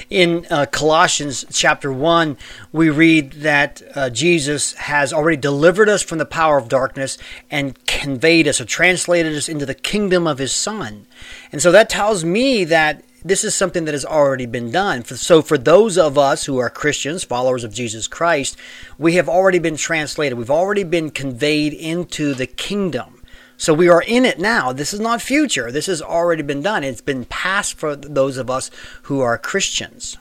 In 0.10 0.46
uh, 0.50 0.66
Colossians 0.68 1.46
chapter 1.52 1.92
1, 1.92 2.38
we 2.72 2.90
read 2.90 3.34
that 3.34 3.82
uh, 3.96 4.10
Jesus 4.10 4.74
has 4.74 5.14
already 5.14 5.38
delivered 5.38 5.90
us 5.90 6.04
from 6.04 6.18
the 6.18 6.26
power 6.26 6.58
of 6.58 6.70
darkness 6.70 7.18
and 7.50 7.84
conveyed 7.86 8.48
us 8.48 8.62
or 8.62 8.66
translated 8.66 9.36
us 9.36 9.50
into 9.50 9.66
the 9.66 9.74
kingdom 9.74 10.28
of 10.28 10.38
his 10.38 10.54
Son. 10.54 11.08
And 11.52 11.62
so 11.62 11.72
that 11.72 11.90
tells 11.90 12.24
me 12.24 12.64
that 12.66 13.04
this 13.24 13.44
is 13.44 13.54
something 13.54 13.86
that 13.86 13.94
has 13.94 14.06
already 14.06 14.48
been 14.48 14.72
done. 14.72 15.06
So, 15.06 15.44
for 15.44 15.58
those 15.58 15.98
of 15.98 16.18
us 16.18 16.46
who 16.46 16.58
are 16.58 16.70
Christians, 16.72 17.24
followers 17.24 17.64
of 17.64 17.74
Jesus 17.74 18.08
Christ, 18.08 18.58
we 18.98 19.14
have 19.16 19.30
already 19.30 19.60
been 19.60 19.78
translated. 19.78 20.38
We've 20.38 20.50
already 20.50 20.84
been 20.84 21.12
conveyed 21.12 21.74
into 21.74 22.34
the 22.34 22.48
kingdom. 22.48 23.21
So 23.62 23.76
we 23.76 23.90
are 23.90 24.02
in 24.02 24.26
it 24.26 24.40
now. 24.40 24.74
This 24.74 24.92
is 24.92 25.00
not 25.00 25.22
future. 25.22 25.72
This 25.72 25.86
has 25.86 26.02
already 26.02 26.42
been 26.42 26.64
done. 26.64 26.84
It's 26.84 27.00
been 27.00 27.26
past 27.26 27.76
for 27.76 27.96
those 27.96 28.38
of 28.38 28.50
us 28.50 28.72
who 29.04 29.20
are 29.22 29.38
Christians. 29.38 30.18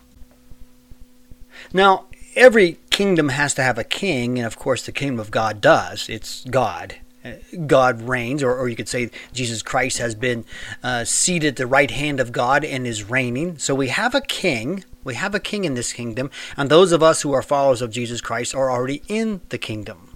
Now, 1.73 2.04
every 2.37 2.76
kingdom 2.90 3.30
has 3.30 3.54
to 3.54 3.62
have 3.62 3.78
a 3.78 3.82
king, 3.82 4.37
and 4.37 4.47
of 4.47 4.59
course, 4.59 4.85
the 4.85 4.92
kingdom 4.92 5.18
of 5.18 5.30
God 5.30 5.62
does. 5.62 6.06
It's 6.11 6.44
God. 6.44 6.97
God 7.66 8.02
reigns, 8.02 8.42
or, 8.42 8.54
or 8.54 8.68
you 8.68 8.76
could 8.76 8.90
say 8.90 9.11
Jesus 9.32 9.62
Christ 9.62 9.97
has 9.97 10.14
been 10.14 10.44
uh, 10.82 11.04
seated 11.04 11.49
at 11.49 11.56
the 11.56 11.66
right 11.66 11.90
hand 11.90 12.20
of 12.20 12.32
God 12.32 12.62
and 12.62 12.87
is 12.87 13.09
reigning. 13.09 13.56
So 13.56 13.75
we 13.75 13.88
have 13.88 14.14
a 14.14 14.20
king. 14.20 14.85
We 15.02 15.14
have 15.14 15.35
a 15.35 15.40
king 15.40 15.64
in 15.64 15.73
this 15.73 15.94
kingdom, 15.94 16.30
and 16.59 16.68
those 16.68 16.92
of 16.92 17.02
us 17.02 17.23
who 17.23 17.32
are 17.32 17.40
followers 17.40 17.80
of 17.80 17.90
Jesus 17.90 18.20
Christ 18.20 18.54
are 18.54 18.70
already 18.70 19.00
in 19.09 19.40
the 19.49 19.56
kingdom. 19.56 20.09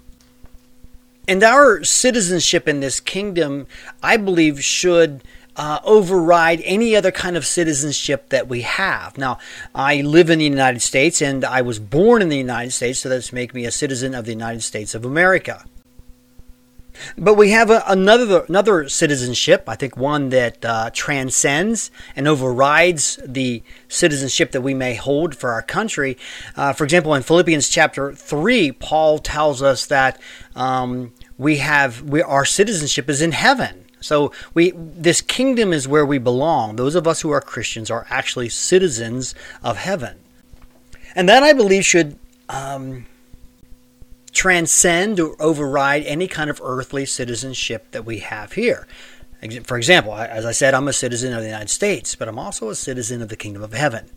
And 1.27 1.43
our 1.43 1.83
citizenship 1.83 2.67
in 2.67 2.79
this 2.79 2.99
kingdom, 2.99 3.67
I 4.03 4.17
believe, 4.17 4.63
should 4.63 5.23
uh, 5.55 5.79
override 5.83 6.61
any 6.65 6.95
other 6.95 7.11
kind 7.11 7.37
of 7.37 7.45
citizenship 7.45 8.29
that 8.29 8.47
we 8.47 8.61
have. 8.61 9.17
Now, 9.17 9.39
I 9.73 10.01
live 10.01 10.29
in 10.29 10.39
the 10.39 10.45
United 10.45 10.81
States 10.81 11.21
and 11.21 11.45
I 11.45 11.61
was 11.61 11.79
born 11.79 12.21
in 12.21 12.29
the 12.29 12.37
United 12.37 12.71
States, 12.71 12.99
so 12.99 13.09
that's 13.09 13.31
make 13.31 13.53
me 13.53 13.65
a 13.65 13.71
citizen 13.71 14.13
of 14.13 14.25
the 14.25 14.33
United 14.33 14.61
States 14.61 14.93
of 14.93 15.05
America. 15.05 15.63
But 17.17 17.35
we 17.35 17.51
have 17.51 17.69
a, 17.69 17.83
another 17.87 18.45
another 18.47 18.89
citizenship, 18.89 19.63
I 19.67 19.75
think 19.75 19.97
one 19.97 20.29
that 20.29 20.63
uh, 20.65 20.89
transcends 20.93 21.91
and 22.15 22.27
overrides 22.27 23.19
the 23.25 23.63
citizenship 23.87 24.51
that 24.51 24.61
we 24.61 24.73
may 24.73 24.95
hold 24.95 25.35
for 25.35 25.51
our 25.51 25.61
country. 25.61 26.17
Uh, 26.55 26.73
for 26.73 26.83
example, 26.83 27.13
in 27.13 27.23
Philippians 27.23 27.69
chapter 27.69 28.13
three, 28.13 28.71
Paul 28.71 29.19
tells 29.19 29.61
us 29.61 29.85
that 29.87 30.19
um, 30.55 31.13
we 31.37 31.57
have 31.57 32.01
we 32.01 32.21
our 32.21 32.45
citizenship 32.45 33.09
is 33.09 33.21
in 33.21 33.31
heaven. 33.31 33.85
So 33.99 34.31
we 34.53 34.71
this 34.75 35.21
kingdom 35.21 35.73
is 35.73 35.87
where 35.87 36.05
we 36.05 36.17
belong. 36.17 36.75
Those 36.75 36.95
of 36.95 37.07
us 37.07 37.21
who 37.21 37.31
are 37.31 37.41
Christians 37.41 37.89
are 37.89 38.05
actually 38.09 38.49
citizens 38.49 39.35
of 39.63 39.77
heaven, 39.77 40.17
and 41.15 41.27
that 41.27 41.43
I 41.43 41.53
believe 41.53 41.85
should. 41.85 42.17
Um, 42.47 43.07
transcend 44.35 45.19
or 45.19 45.35
override 45.41 46.03
any 46.03 46.27
kind 46.27 46.49
of 46.49 46.61
earthly 46.61 47.05
citizenship 47.05 47.89
that 47.91 48.05
we 48.05 48.19
have 48.19 48.53
here. 48.53 48.85
For 49.63 49.77
example, 49.77 50.13
as 50.13 50.45
I 50.45 50.51
said, 50.51 50.73
I'm 50.73 50.87
a 50.87 50.93
citizen 50.93 51.33
of 51.33 51.39
the 51.39 51.47
United 51.47 51.69
States, 51.69 52.15
but 52.15 52.27
I'm 52.27 52.37
also 52.37 52.69
a 52.69 52.75
citizen 52.75 53.21
of 53.21 53.29
the 53.29 53.37
kingdom 53.37 53.63
of 53.63 53.73
heaven. 53.73 54.09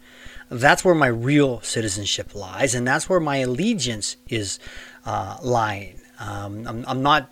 That's 0.51 0.85
where 0.85 0.95
my 0.95 1.07
real 1.07 1.61
citizenship 1.61 2.35
lies, 2.35 2.75
and 2.75 2.87
that's 2.87 3.09
where 3.09 3.21
my 3.21 3.37
allegiance 3.39 4.17
is 4.29 4.59
uh, 5.07 5.37
lying. 5.43 6.01
Um, 6.19 6.67
I'm, 6.67 6.85
I'm 6.89 7.03
not 7.03 7.31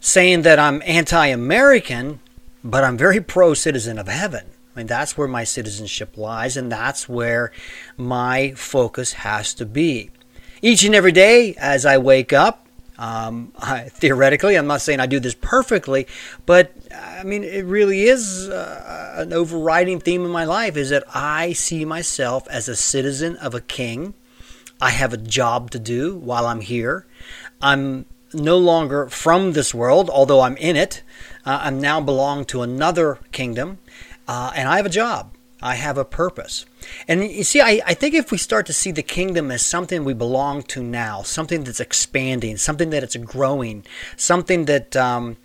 saying 0.00 0.42
that 0.42 0.58
I'm 0.58 0.82
anti 0.84 1.26
American, 1.26 2.20
but 2.62 2.84
I'm 2.84 2.98
very 2.98 3.20
pro 3.20 3.54
citizen 3.54 3.98
of 3.98 4.08
heaven. 4.08 4.46
I 4.74 4.80
mean, 4.80 4.86
that's 4.86 5.16
where 5.16 5.28
my 5.28 5.44
citizenship 5.44 6.16
lies, 6.16 6.56
and 6.56 6.70
that's 6.70 7.08
where 7.08 7.52
my 7.96 8.52
focus 8.52 9.12
has 9.14 9.54
to 9.54 9.64
be. 9.64 10.10
Each 10.60 10.84
and 10.84 10.94
every 10.94 11.12
day 11.12 11.54
as 11.58 11.86
I 11.86 11.98
wake 11.98 12.32
up, 12.32 12.66
um, 12.98 13.52
I, 13.58 13.82
theoretically, 13.88 14.56
I'm 14.56 14.66
not 14.66 14.80
saying 14.80 15.00
I 15.00 15.06
do 15.06 15.20
this 15.20 15.34
perfectly, 15.34 16.06
but 16.46 16.72
I 16.92 17.22
mean, 17.24 17.44
it 17.44 17.64
really 17.64 18.02
is 18.02 18.48
uh, 18.48 19.14
an 19.16 19.32
overriding 19.32 20.00
theme 20.00 20.24
in 20.24 20.30
my 20.30 20.44
life 20.44 20.76
is 20.76 20.90
that 20.90 21.04
I 21.14 21.52
see 21.52 21.84
myself 21.84 22.48
as 22.48 22.68
a 22.68 22.76
citizen 22.76 23.36
of 23.36 23.54
a 23.54 23.60
king. 23.60 24.14
I 24.80 24.90
have 24.90 25.12
a 25.12 25.16
job 25.16 25.70
to 25.72 25.78
do 25.78 26.16
while 26.16 26.46
I'm 26.46 26.60
here. 26.60 27.06
I'm 27.60 28.06
no 28.32 28.58
longer 28.58 29.08
from 29.08 29.52
this 29.52 29.74
world, 29.74 30.10
although 30.10 30.40
I'm 30.40 30.56
in 30.56 30.76
it. 30.76 31.02
Uh, 31.44 31.60
I'm 31.62 31.80
now 31.80 32.00
belong 32.00 32.44
to 32.46 32.62
another 32.62 33.18
kingdom, 33.32 33.78
uh, 34.26 34.52
and 34.54 34.68
I 34.68 34.76
have 34.76 34.86
a 34.86 34.90
job. 34.90 35.34
I 35.60 35.74
have 35.74 35.98
a 35.98 36.04
purpose. 36.04 36.66
And 37.08 37.24
you 37.24 37.42
see, 37.42 37.60
I, 37.60 37.80
I 37.84 37.94
think 37.94 38.14
if 38.14 38.30
we 38.30 38.38
start 38.38 38.66
to 38.66 38.72
see 38.72 38.92
the 38.92 39.02
kingdom 39.02 39.50
as 39.50 39.64
something 39.64 40.04
we 40.04 40.14
belong 40.14 40.62
to 40.64 40.82
now, 40.82 41.22
something 41.22 41.64
that's 41.64 41.80
expanding, 41.80 42.56
something 42.56 42.90
that 42.90 43.02
it's 43.02 43.16
growing, 43.16 43.84
something 44.16 44.66
that 44.66 44.96
um, 44.96 45.36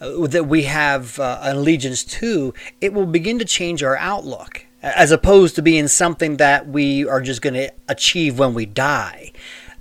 uh, 0.00 0.26
that 0.26 0.48
we 0.48 0.64
have 0.64 1.18
uh, 1.20 1.38
an 1.42 1.56
allegiance 1.56 2.02
to, 2.02 2.52
it 2.80 2.92
will 2.92 3.06
begin 3.06 3.38
to 3.38 3.44
change 3.44 3.84
our 3.84 3.96
outlook, 3.98 4.66
as 4.82 5.12
opposed 5.12 5.54
to 5.54 5.62
being 5.62 5.86
something 5.86 6.38
that 6.38 6.66
we 6.66 7.06
are 7.06 7.20
just 7.20 7.40
going 7.40 7.54
to 7.54 7.70
achieve 7.88 8.38
when 8.38 8.54
we 8.54 8.66
die. 8.66 9.30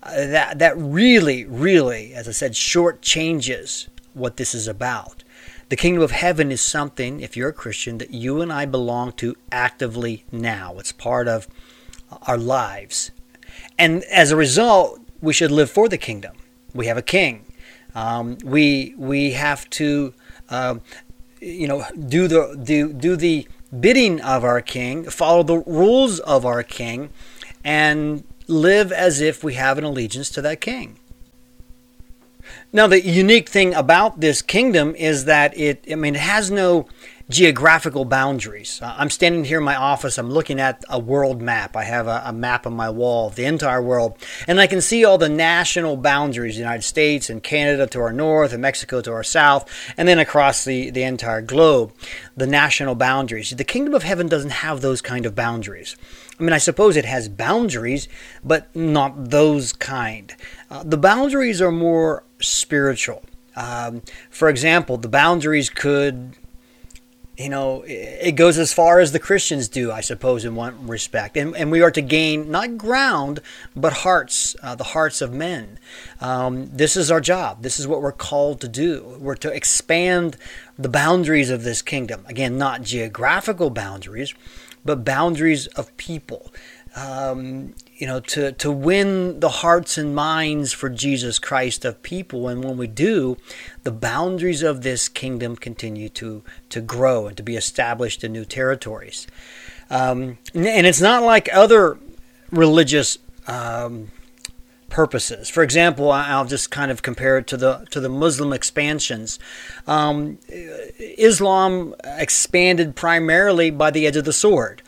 Uh, 0.03 0.27
that 0.27 0.59
that 0.59 0.77
really, 0.77 1.45
really, 1.45 2.13
as 2.13 2.27
I 2.27 2.31
said, 2.31 2.55
short 2.55 3.01
changes 3.01 3.89
what 4.13 4.38
this 4.38 4.53
is 4.53 4.67
about. 4.67 5.20
The 5.71 5.77
kingdom 5.77 6.03
of 6.03 6.11
heaven 6.11 6.51
is 6.51 6.59
something, 6.59 7.21
if 7.21 7.37
you're 7.37 7.47
a 7.47 7.53
Christian, 7.53 7.97
that 7.99 8.11
you 8.11 8.41
and 8.41 8.51
I 8.51 8.65
belong 8.65 9.13
to 9.13 9.37
actively 9.53 10.25
now. 10.29 10.77
It's 10.79 10.91
part 10.91 11.29
of 11.29 11.47
our 12.23 12.37
lives. 12.37 13.11
And 13.79 14.03
as 14.11 14.31
a 14.31 14.35
result, 14.35 14.99
we 15.21 15.31
should 15.31 15.49
live 15.49 15.71
for 15.71 15.87
the 15.87 15.97
kingdom. 15.97 16.35
We 16.73 16.87
have 16.87 16.97
a 16.97 17.01
king. 17.01 17.45
Um, 17.95 18.37
we 18.43 18.95
we 18.97 19.31
have 19.31 19.69
to, 19.69 20.13
uh, 20.49 20.79
you 21.39 21.69
know, 21.69 21.85
do 21.97 22.27
the 22.27 22.59
do 22.61 22.91
do 22.91 23.15
the 23.15 23.47
bidding 23.79 24.19
of 24.19 24.43
our 24.43 24.59
king, 24.59 25.09
follow 25.09 25.41
the 25.41 25.59
rules 25.59 26.19
of 26.19 26.45
our 26.45 26.63
king, 26.63 27.11
and 27.63 28.25
live 28.45 28.91
as 28.91 29.21
if 29.21 29.41
we 29.41 29.53
have 29.53 29.77
an 29.77 29.85
allegiance 29.85 30.29
to 30.31 30.41
that 30.41 30.59
king. 30.59 30.99
Now, 32.74 32.88
the 32.88 33.01
unique 33.01 33.50
thing 33.50 33.74
about 33.74 34.20
this 34.20 34.41
kingdom 34.41 34.96
is 34.96 35.25
that 35.25 35.58
it, 35.58 35.86
I 35.91 35.96
mean, 35.96 36.15
it 36.15 36.22
has 36.22 36.50
no 36.50 36.88
geographical 37.31 38.03
boundaries. 38.03 38.79
I'm 38.84 39.10
standing 39.10 39.46
here 39.46 39.60
in 39.60 39.63
my 39.63 39.75
office, 39.75 40.17
I'm 40.17 40.29
looking 40.29 40.60
at 40.60 40.84
a 40.89 41.00
world 41.00 41.41
map. 41.41 41.75
I 41.75 41.86
have 41.86 42.08
a, 42.08 42.22
a, 42.25 42.34
map 42.34 42.67
on 42.67 42.74
my 42.74 42.89
wall 42.89 43.27
of 43.27 43.36
the 43.36 43.46
entire 43.46 43.81
world, 43.81 44.17
and 44.48 44.60
I 44.60 44.67
can 44.67 44.81
see 44.81 45.05
all 45.05 45.17
the 45.17 45.29
national 45.29 45.96
boundaries 45.96 46.55
the 46.55 46.60
United 46.60 46.84
States 46.84 47.29
and 47.29 47.41
Canada 47.41 47.88
to 47.88 48.01
our 48.01 48.12
north, 48.12 48.51
and 48.51 48.62
Mexico 48.62 49.01
to 49.01 49.13
our 49.13 49.24
south, 49.24 49.70
and 49.98 50.08
then 50.08 50.20
across 50.20 50.65
the, 50.65 50.89
the 50.89 51.03
entire 51.03 51.41
globe, 51.41 51.93
the 52.36 52.48
national 52.48 52.96
boundaries. 52.96 53.51
The 53.51 53.63
kingdom 53.63 53.93
of 53.93 54.03
heaven 54.03 54.27
doesn't 54.27 54.51
have 54.51 54.81
those 54.81 55.01
kind 55.01 55.25
of 55.25 55.34
boundaries. 55.34 55.96
I 56.41 56.43
mean, 56.43 56.53
I 56.53 56.57
suppose 56.57 56.98
it 56.98 57.05
has 57.05 57.29
boundaries, 57.29 58.07
but 58.43 58.75
not 58.75 59.29
those 59.29 59.74
kind. 59.74 60.36
Uh, 60.71 60.81
the 60.83 60.98
boundaries 60.98 61.62
are 61.62 61.71
more 61.71 62.24
spiritual. 62.39 63.24
Um, 63.55 64.01
for 64.31 64.50
example, 64.50 64.98
the 64.98 65.07
boundaries 65.07 65.69
could 65.69 66.36
you 67.38 67.50
know, 67.50 67.83
it 67.88 68.33
goes 68.33 68.60
as 68.60 68.71
far 68.74 69.00
as 69.00 69.13
the 69.13 69.19
Christians 69.19 69.67
do, 69.67 69.91
I 69.91 70.01
suppose, 70.01 70.45
in 70.45 70.53
one 70.53 70.88
respect. 70.88 71.38
And, 71.38 71.55
and 71.55 71.71
we 71.71 71.81
are 71.81 71.89
to 71.89 72.01
gain 72.01 72.51
not 72.51 72.77
ground, 72.77 73.39
but 73.75 73.93
hearts, 73.93 74.55
uh, 74.62 74.75
the 74.75 74.83
hearts 74.83 75.21
of 75.21 75.33
men. 75.33 75.79
Um, 76.19 76.69
this 76.71 76.95
is 76.95 77.10
our 77.10 77.21
job. 77.21 77.63
This 77.63 77.79
is 77.79 77.88
what 77.88 78.01
we're 78.01 78.12
called 78.12 78.62
to 78.62 78.67
do. 78.67 79.17
We're 79.19 79.36
to 79.36 79.51
expand 79.51 80.38
the 80.77 80.89
boundaries 80.89 81.50
of 81.50 81.63
this 81.63 81.81
kingdom. 81.81 82.25
Again, 82.27 82.57
not 82.57 82.83
geographical 82.83 83.71
boundaries, 83.71 84.36
but 84.85 85.05
boundaries 85.05 85.67
of 85.67 85.95
people. 85.97 86.53
Um, 86.93 87.73
you 87.95 88.05
know, 88.07 88.19
to, 88.19 88.51
to 88.53 88.71
win 88.71 89.39
the 89.39 89.50
hearts 89.50 89.97
and 89.97 90.13
minds 90.13 90.73
for 90.73 90.89
Jesus 90.89 91.39
Christ 91.39 91.85
of 91.85 92.01
people. 92.01 92.47
And 92.47 92.63
when 92.63 92.75
we 92.75 92.88
do, 92.88 93.38
the 93.83 93.91
boundaries 93.91 94.63
of 94.63 94.81
this 94.81 95.07
kingdom 95.07 95.55
continue 95.55 96.09
to, 96.09 96.43
to 96.69 96.81
grow 96.81 97.27
and 97.27 97.38
to 97.38 97.43
be 97.43 97.55
established 97.55 98.23
in 98.23 98.33
new 98.33 98.43
territories. 98.43 99.27
Um, 99.89 100.39
and 100.53 100.88
it's 100.88 101.00
not 101.00 101.21
like 101.23 101.47
other 101.53 102.00
religious 102.50 103.19
um, 103.47 104.09
purposes. 104.91 105.50
For 105.50 105.63
example, 105.63 106.12
I'll 106.12 106.45
just 106.45 106.69
kind 106.69 106.91
of 106.91 107.01
compare 107.01 107.38
it 107.39 107.48
to 107.48 107.57
the 107.57 107.88
to 107.89 108.00
the 108.00 108.10
Muslim 108.10 108.53
expansions. 108.53 109.39
Um, 109.88 110.38
Islam 110.48 111.95
expanded 112.03 112.95
primarily 112.95 113.71
by 113.71 113.89
the 113.89 114.05
edge 114.05 114.17
of 114.17 114.25
the 114.25 114.33
sword 114.33 114.83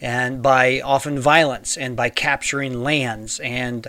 and 0.00 0.42
by 0.42 0.80
often 0.80 1.18
violence 1.18 1.76
and 1.76 1.96
by 1.96 2.10
capturing 2.10 2.82
lands 2.82 3.40
and 3.40 3.86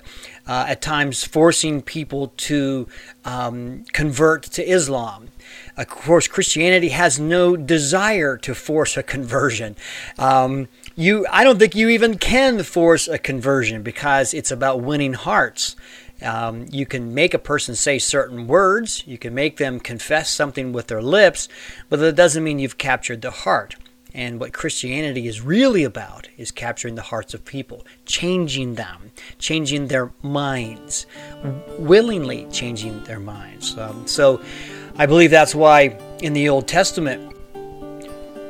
uh, 0.48 0.66
at 0.68 0.82
times 0.82 1.24
forcing 1.24 1.82
people 1.82 2.34
to 2.38 2.88
um, 3.26 3.84
convert 3.92 4.44
to 4.44 4.68
Islam. 4.68 5.30
Of 5.78 5.88
course, 5.88 6.28
Christianity 6.28 6.90
has 6.90 7.20
no 7.20 7.56
desire 7.56 8.36
to 8.38 8.56
force 8.56 8.98
a 8.98 9.04
conversion. 9.04 9.76
Um, 10.18 10.68
you, 10.96 11.28
I 11.30 11.44
don't 11.44 11.60
think 11.60 11.76
you 11.76 11.90
even 11.90 12.18
can 12.18 12.64
force 12.64 13.08
a 13.08 13.20
conversion 13.20 13.84
because 13.84 14.34
it's 14.34 14.50
about 14.50 14.82
winning 14.82 15.14
hearts. 15.14 15.76
Um, 16.22 16.66
you 16.72 16.88
can 16.88 17.14
make 17.14 17.36
a 17.36 17.40
person 17.40 17.76
say 17.76 18.00
certain 18.00 18.48
words, 18.48 19.04
you 19.06 19.20
can 19.20 19.36
make 19.36 19.58
them 19.58 19.80
confess 19.80 20.32
something 20.32 20.74
with 20.74 20.88
their 20.88 21.02
lips, 21.02 21.48
but 21.90 22.00
that 22.00 22.16
doesn't 22.16 22.44
mean 22.44 22.58
you've 22.58 22.80
captured 22.80 23.22
the 23.22 23.30
heart. 23.30 23.76
And 24.16 24.40
what 24.40 24.52
Christianity 24.52 25.28
is 25.28 25.42
really 25.42 25.84
about 25.84 26.28
is 26.38 26.50
capturing 26.50 26.96
the 26.96 27.04
hearts 27.04 27.36
of 27.36 27.46
people, 27.46 27.86
changing 28.08 28.74
them, 28.74 29.12
changing 29.38 29.90
their 29.90 30.12
minds, 30.24 31.06
willingly 31.78 32.48
changing 32.52 33.04
their 33.04 33.20
minds. 33.20 33.78
Um, 33.78 34.08
so 34.08 34.42
I 35.00 35.06
believe 35.06 35.30
that's 35.30 35.54
why 35.54 35.96
in 36.22 36.34
the 36.34 36.50
Old 36.50 36.68
Testament, 36.68 37.36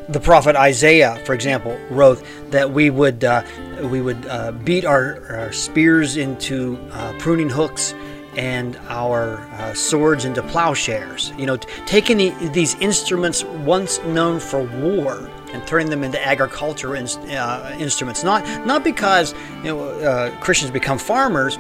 the 0.08 0.20
prophet 0.22 0.56
Isaiah, 0.56 1.22
for 1.26 1.34
example, 1.34 1.78
wrote 1.90 2.24
that 2.52 2.72
we 2.72 2.90
would 2.90 3.26
uh, 3.26 3.44
we 3.82 4.00
would 4.00 4.26
uh, 4.28 4.54
beat 4.54 4.86
our, 4.86 5.26
our, 5.30 5.52
spears 5.52 6.16
into 6.16 6.80
uh, 6.94 7.14
pruning 7.20 7.50
hooks 7.50 7.94
and 8.38 8.78
our 8.88 9.40
uh, 9.40 9.74
swords 9.74 10.24
into 10.24 10.42
plowshares. 10.42 11.34
You 11.38 11.48
know, 11.48 11.58
taking 11.86 12.18
the, 12.18 12.30
these 12.54 12.76
instruments 12.76 13.44
once 13.44 14.00
known 14.04 14.40
for 14.40 14.64
war 14.64 15.30
and 15.52 15.68
turning 15.68 15.90
them 15.90 16.04
into 16.04 16.26
agriculture 16.26 16.96
in, 16.96 17.08
uh, 17.08 17.76
instruments. 17.78 18.24
Not 18.24 18.46
not 18.66 18.86
because 18.86 19.34
you 19.58 19.76
know 19.76 19.90
uh, 19.90 20.32
Christians 20.40 20.72
become 20.72 20.98
farmers, 20.98 21.58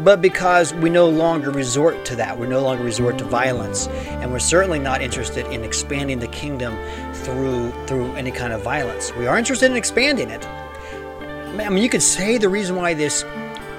but 0.00 0.22
because 0.22 0.72
we 0.74 0.88
no 0.88 1.08
longer 1.08 1.50
resort 1.50 2.04
to 2.06 2.16
that. 2.16 2.38
We 2.38 2.46
no 2.46 2.62
longer 2.62 2.82
resort 2.82 3.18
to 3.18 3.24
violence, 3.24 3.86
and 3.88 4.32
we're 4.32 4.38
certainly 4.38 4.78
not 4.78 5.02
interested 5.02 5.46
in 5.46 5.62
expanding 5.62 6.18
the 6.18 6.28
kingdom 6.28 6.76
through 7.12 7.72
through 7.86 8.14
any 8.14 8.30
kind 8.30 8.52
of 8.52 8.62
violence. 8.62 9.14
We 9.14 9.26
are 9.26 9.38
interested 9.38 9.70
in 9.70 9.76
expanding 9.76 10.30
it. 10.30 10.46
I 10.46 11.68
mean, 11.68 11.82
you 11.82 11.90
could 11.90 12.02
say 12.02 12.38
the 12.38 12.48
reason 12.48 12.76
why 12.76 12.94
this 12.94 13.24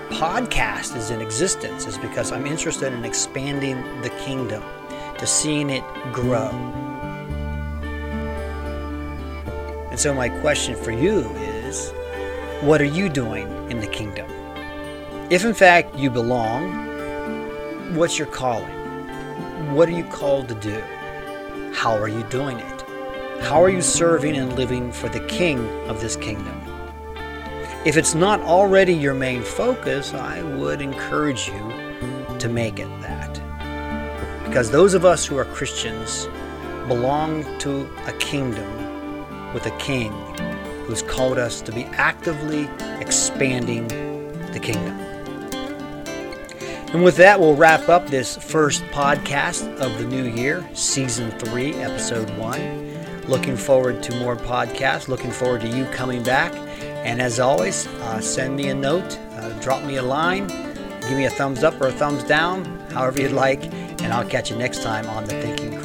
podcast 0.10 0.95
is 0.95 1.10
in 1.10 1.21
existence 1.21 1.88
is 1.88 1.97
because 1.97 2.31
I'm 2.31 2.45
interested 2.45 2.93
in 2.93 3.03
expanding 3.05 3.81
the 4.01 4.10
kingdom, 4.10 4.63
to 5.17 5.25
seeing 5.25 5.69
it 5.69 5.84
grow. 6.13 6.49
And 9.89 9.99
so, 9.99 10.13
my 10.13 10.29
question 10.29 10.75
for 10.75 10.91
you 10.91 11.21
is 11.36 11.91
what 12.62 12.79
are 12.79 12.86
you 12.86 13.10
doing 13.10 13.47
in 13.71 13.79
the 13.79 13.88
kingdom? 13.88 14.40
If 15.31 15.45
in 15.45 15.53
fact 15.53 15.95
you 15.95 16.09
belong, 16.09 17.95
what's 17.95 18.19
your 18.19 18.27
calling? 18.27 18.67
What 19.73 19.87
are 19.87 19.93
you 19.93 20.03
called 20.03 20.49
to 20.49 20.55
do? 20.55 20.83
How 21.73 21.97
are 21.97 22.09
you 22.09 22.21
doing 22.23 22.59
it? 22.59 22.81
How 23.39 23.63
are 23.63 23.69
you 23.69 23.81
serving 23.81 24.35
and 24.35 24.57
living 24.57 24.91
for 24.91 25.07
the 25.07 25.25
king 25.27 25.65
of 25.87 26.01
this 26.01 26.17
kingdom? 26.17 26.61
If 27.85 27.95
it's 27.95 28.13
not 28.13 28.41
already 28.41 28.93
your 28.93 29.13
main 29.13 29.41
focus, 29.41 30.13
I 30.13 30.43
would 30.57 30.81
encourage 30.81 31.47
you 31.47 32.37
to 32.37 32.49
make 32.49 32.77
it 32.77 32.89
that. 32.99 34.43
Because 34.43 34.69
those 34.69 34.93
of 34.93 35.05
us 35.05 35.25
who 35.25 35.37
are 35.37 35.45
Christians 35.45 36.27
belong 36.89 37.45
to 37.59 37.89
a 38.05 38.11
kingdom 38.19 39.53
with 39.53 39.65
a 39.65 39.77
king 39.77 40.11
who's 40.87 41.01
called 41.01 41.37
us 41.37 41.61
to 41.61 41.71
be 41.71 41.85
actively 41.93 42.69
expanding 42.99 43.87
the 44.51 44.59
kingdom. 44.61 45.11
And 46.93 47.06
with 47.06 47.15
that, 47.17 47.39
we'll 47.39 47.56
wrap 47.56 47.88
up 47.88 48.08
this 48.08 48.36
first 48.36 48.84
podcast 48.88 49.77
of 49.77 49.97
the 49.97 50.04
new 50.04 50.25
year, 50.25 50.67
season 50.73 51.32
three, 51.39 51.73
episode 51.75 52.30
one. 52.38 52.91
Looking 53.30 53.56
forward 53.56 54.04
to 54.04 54.15
more 54.19 54.36
podcasts, 54.36 55.08
looking 55.08 55.32
forward 55.32 55.62
to 55.62 55.69
you 55.69 55.86
coming 55.86 56.21
back. 56.21 56.54
And 57.06 57.21
as 57.21 57.39
always, 57.39 57.88
uh, 57.88 58.19
send 58.19 58.58
me 58.58 58.67
a 58.67 58.75
note, 58.75 59.17
uh, 59.38 59.58
drop 59.62 59.86
me 59.86 59.95
a 59.97 60.04
line, 60.04 60.47
give 60.47 61.15
me 61.15 61.25
a 61.25 61.30
thumbs 61.30 61.63
up 61.63 61.80
or 61.80 61.88
a 61.88 61.91
thumbs 61.93 62.23
down, 62.25 62.65
however 62.91 63.21
you'd 63.21 63.32
like, 63.32 63.63
and 64.04 64.12
I'll 64.12 64.27
catch 64.27 64.51
you 64.51 64.58
next 64.58 64.84
time 64.84 65.08
on 65.08 65.23
the 65.23 65.41
Thinking 65.41 65.80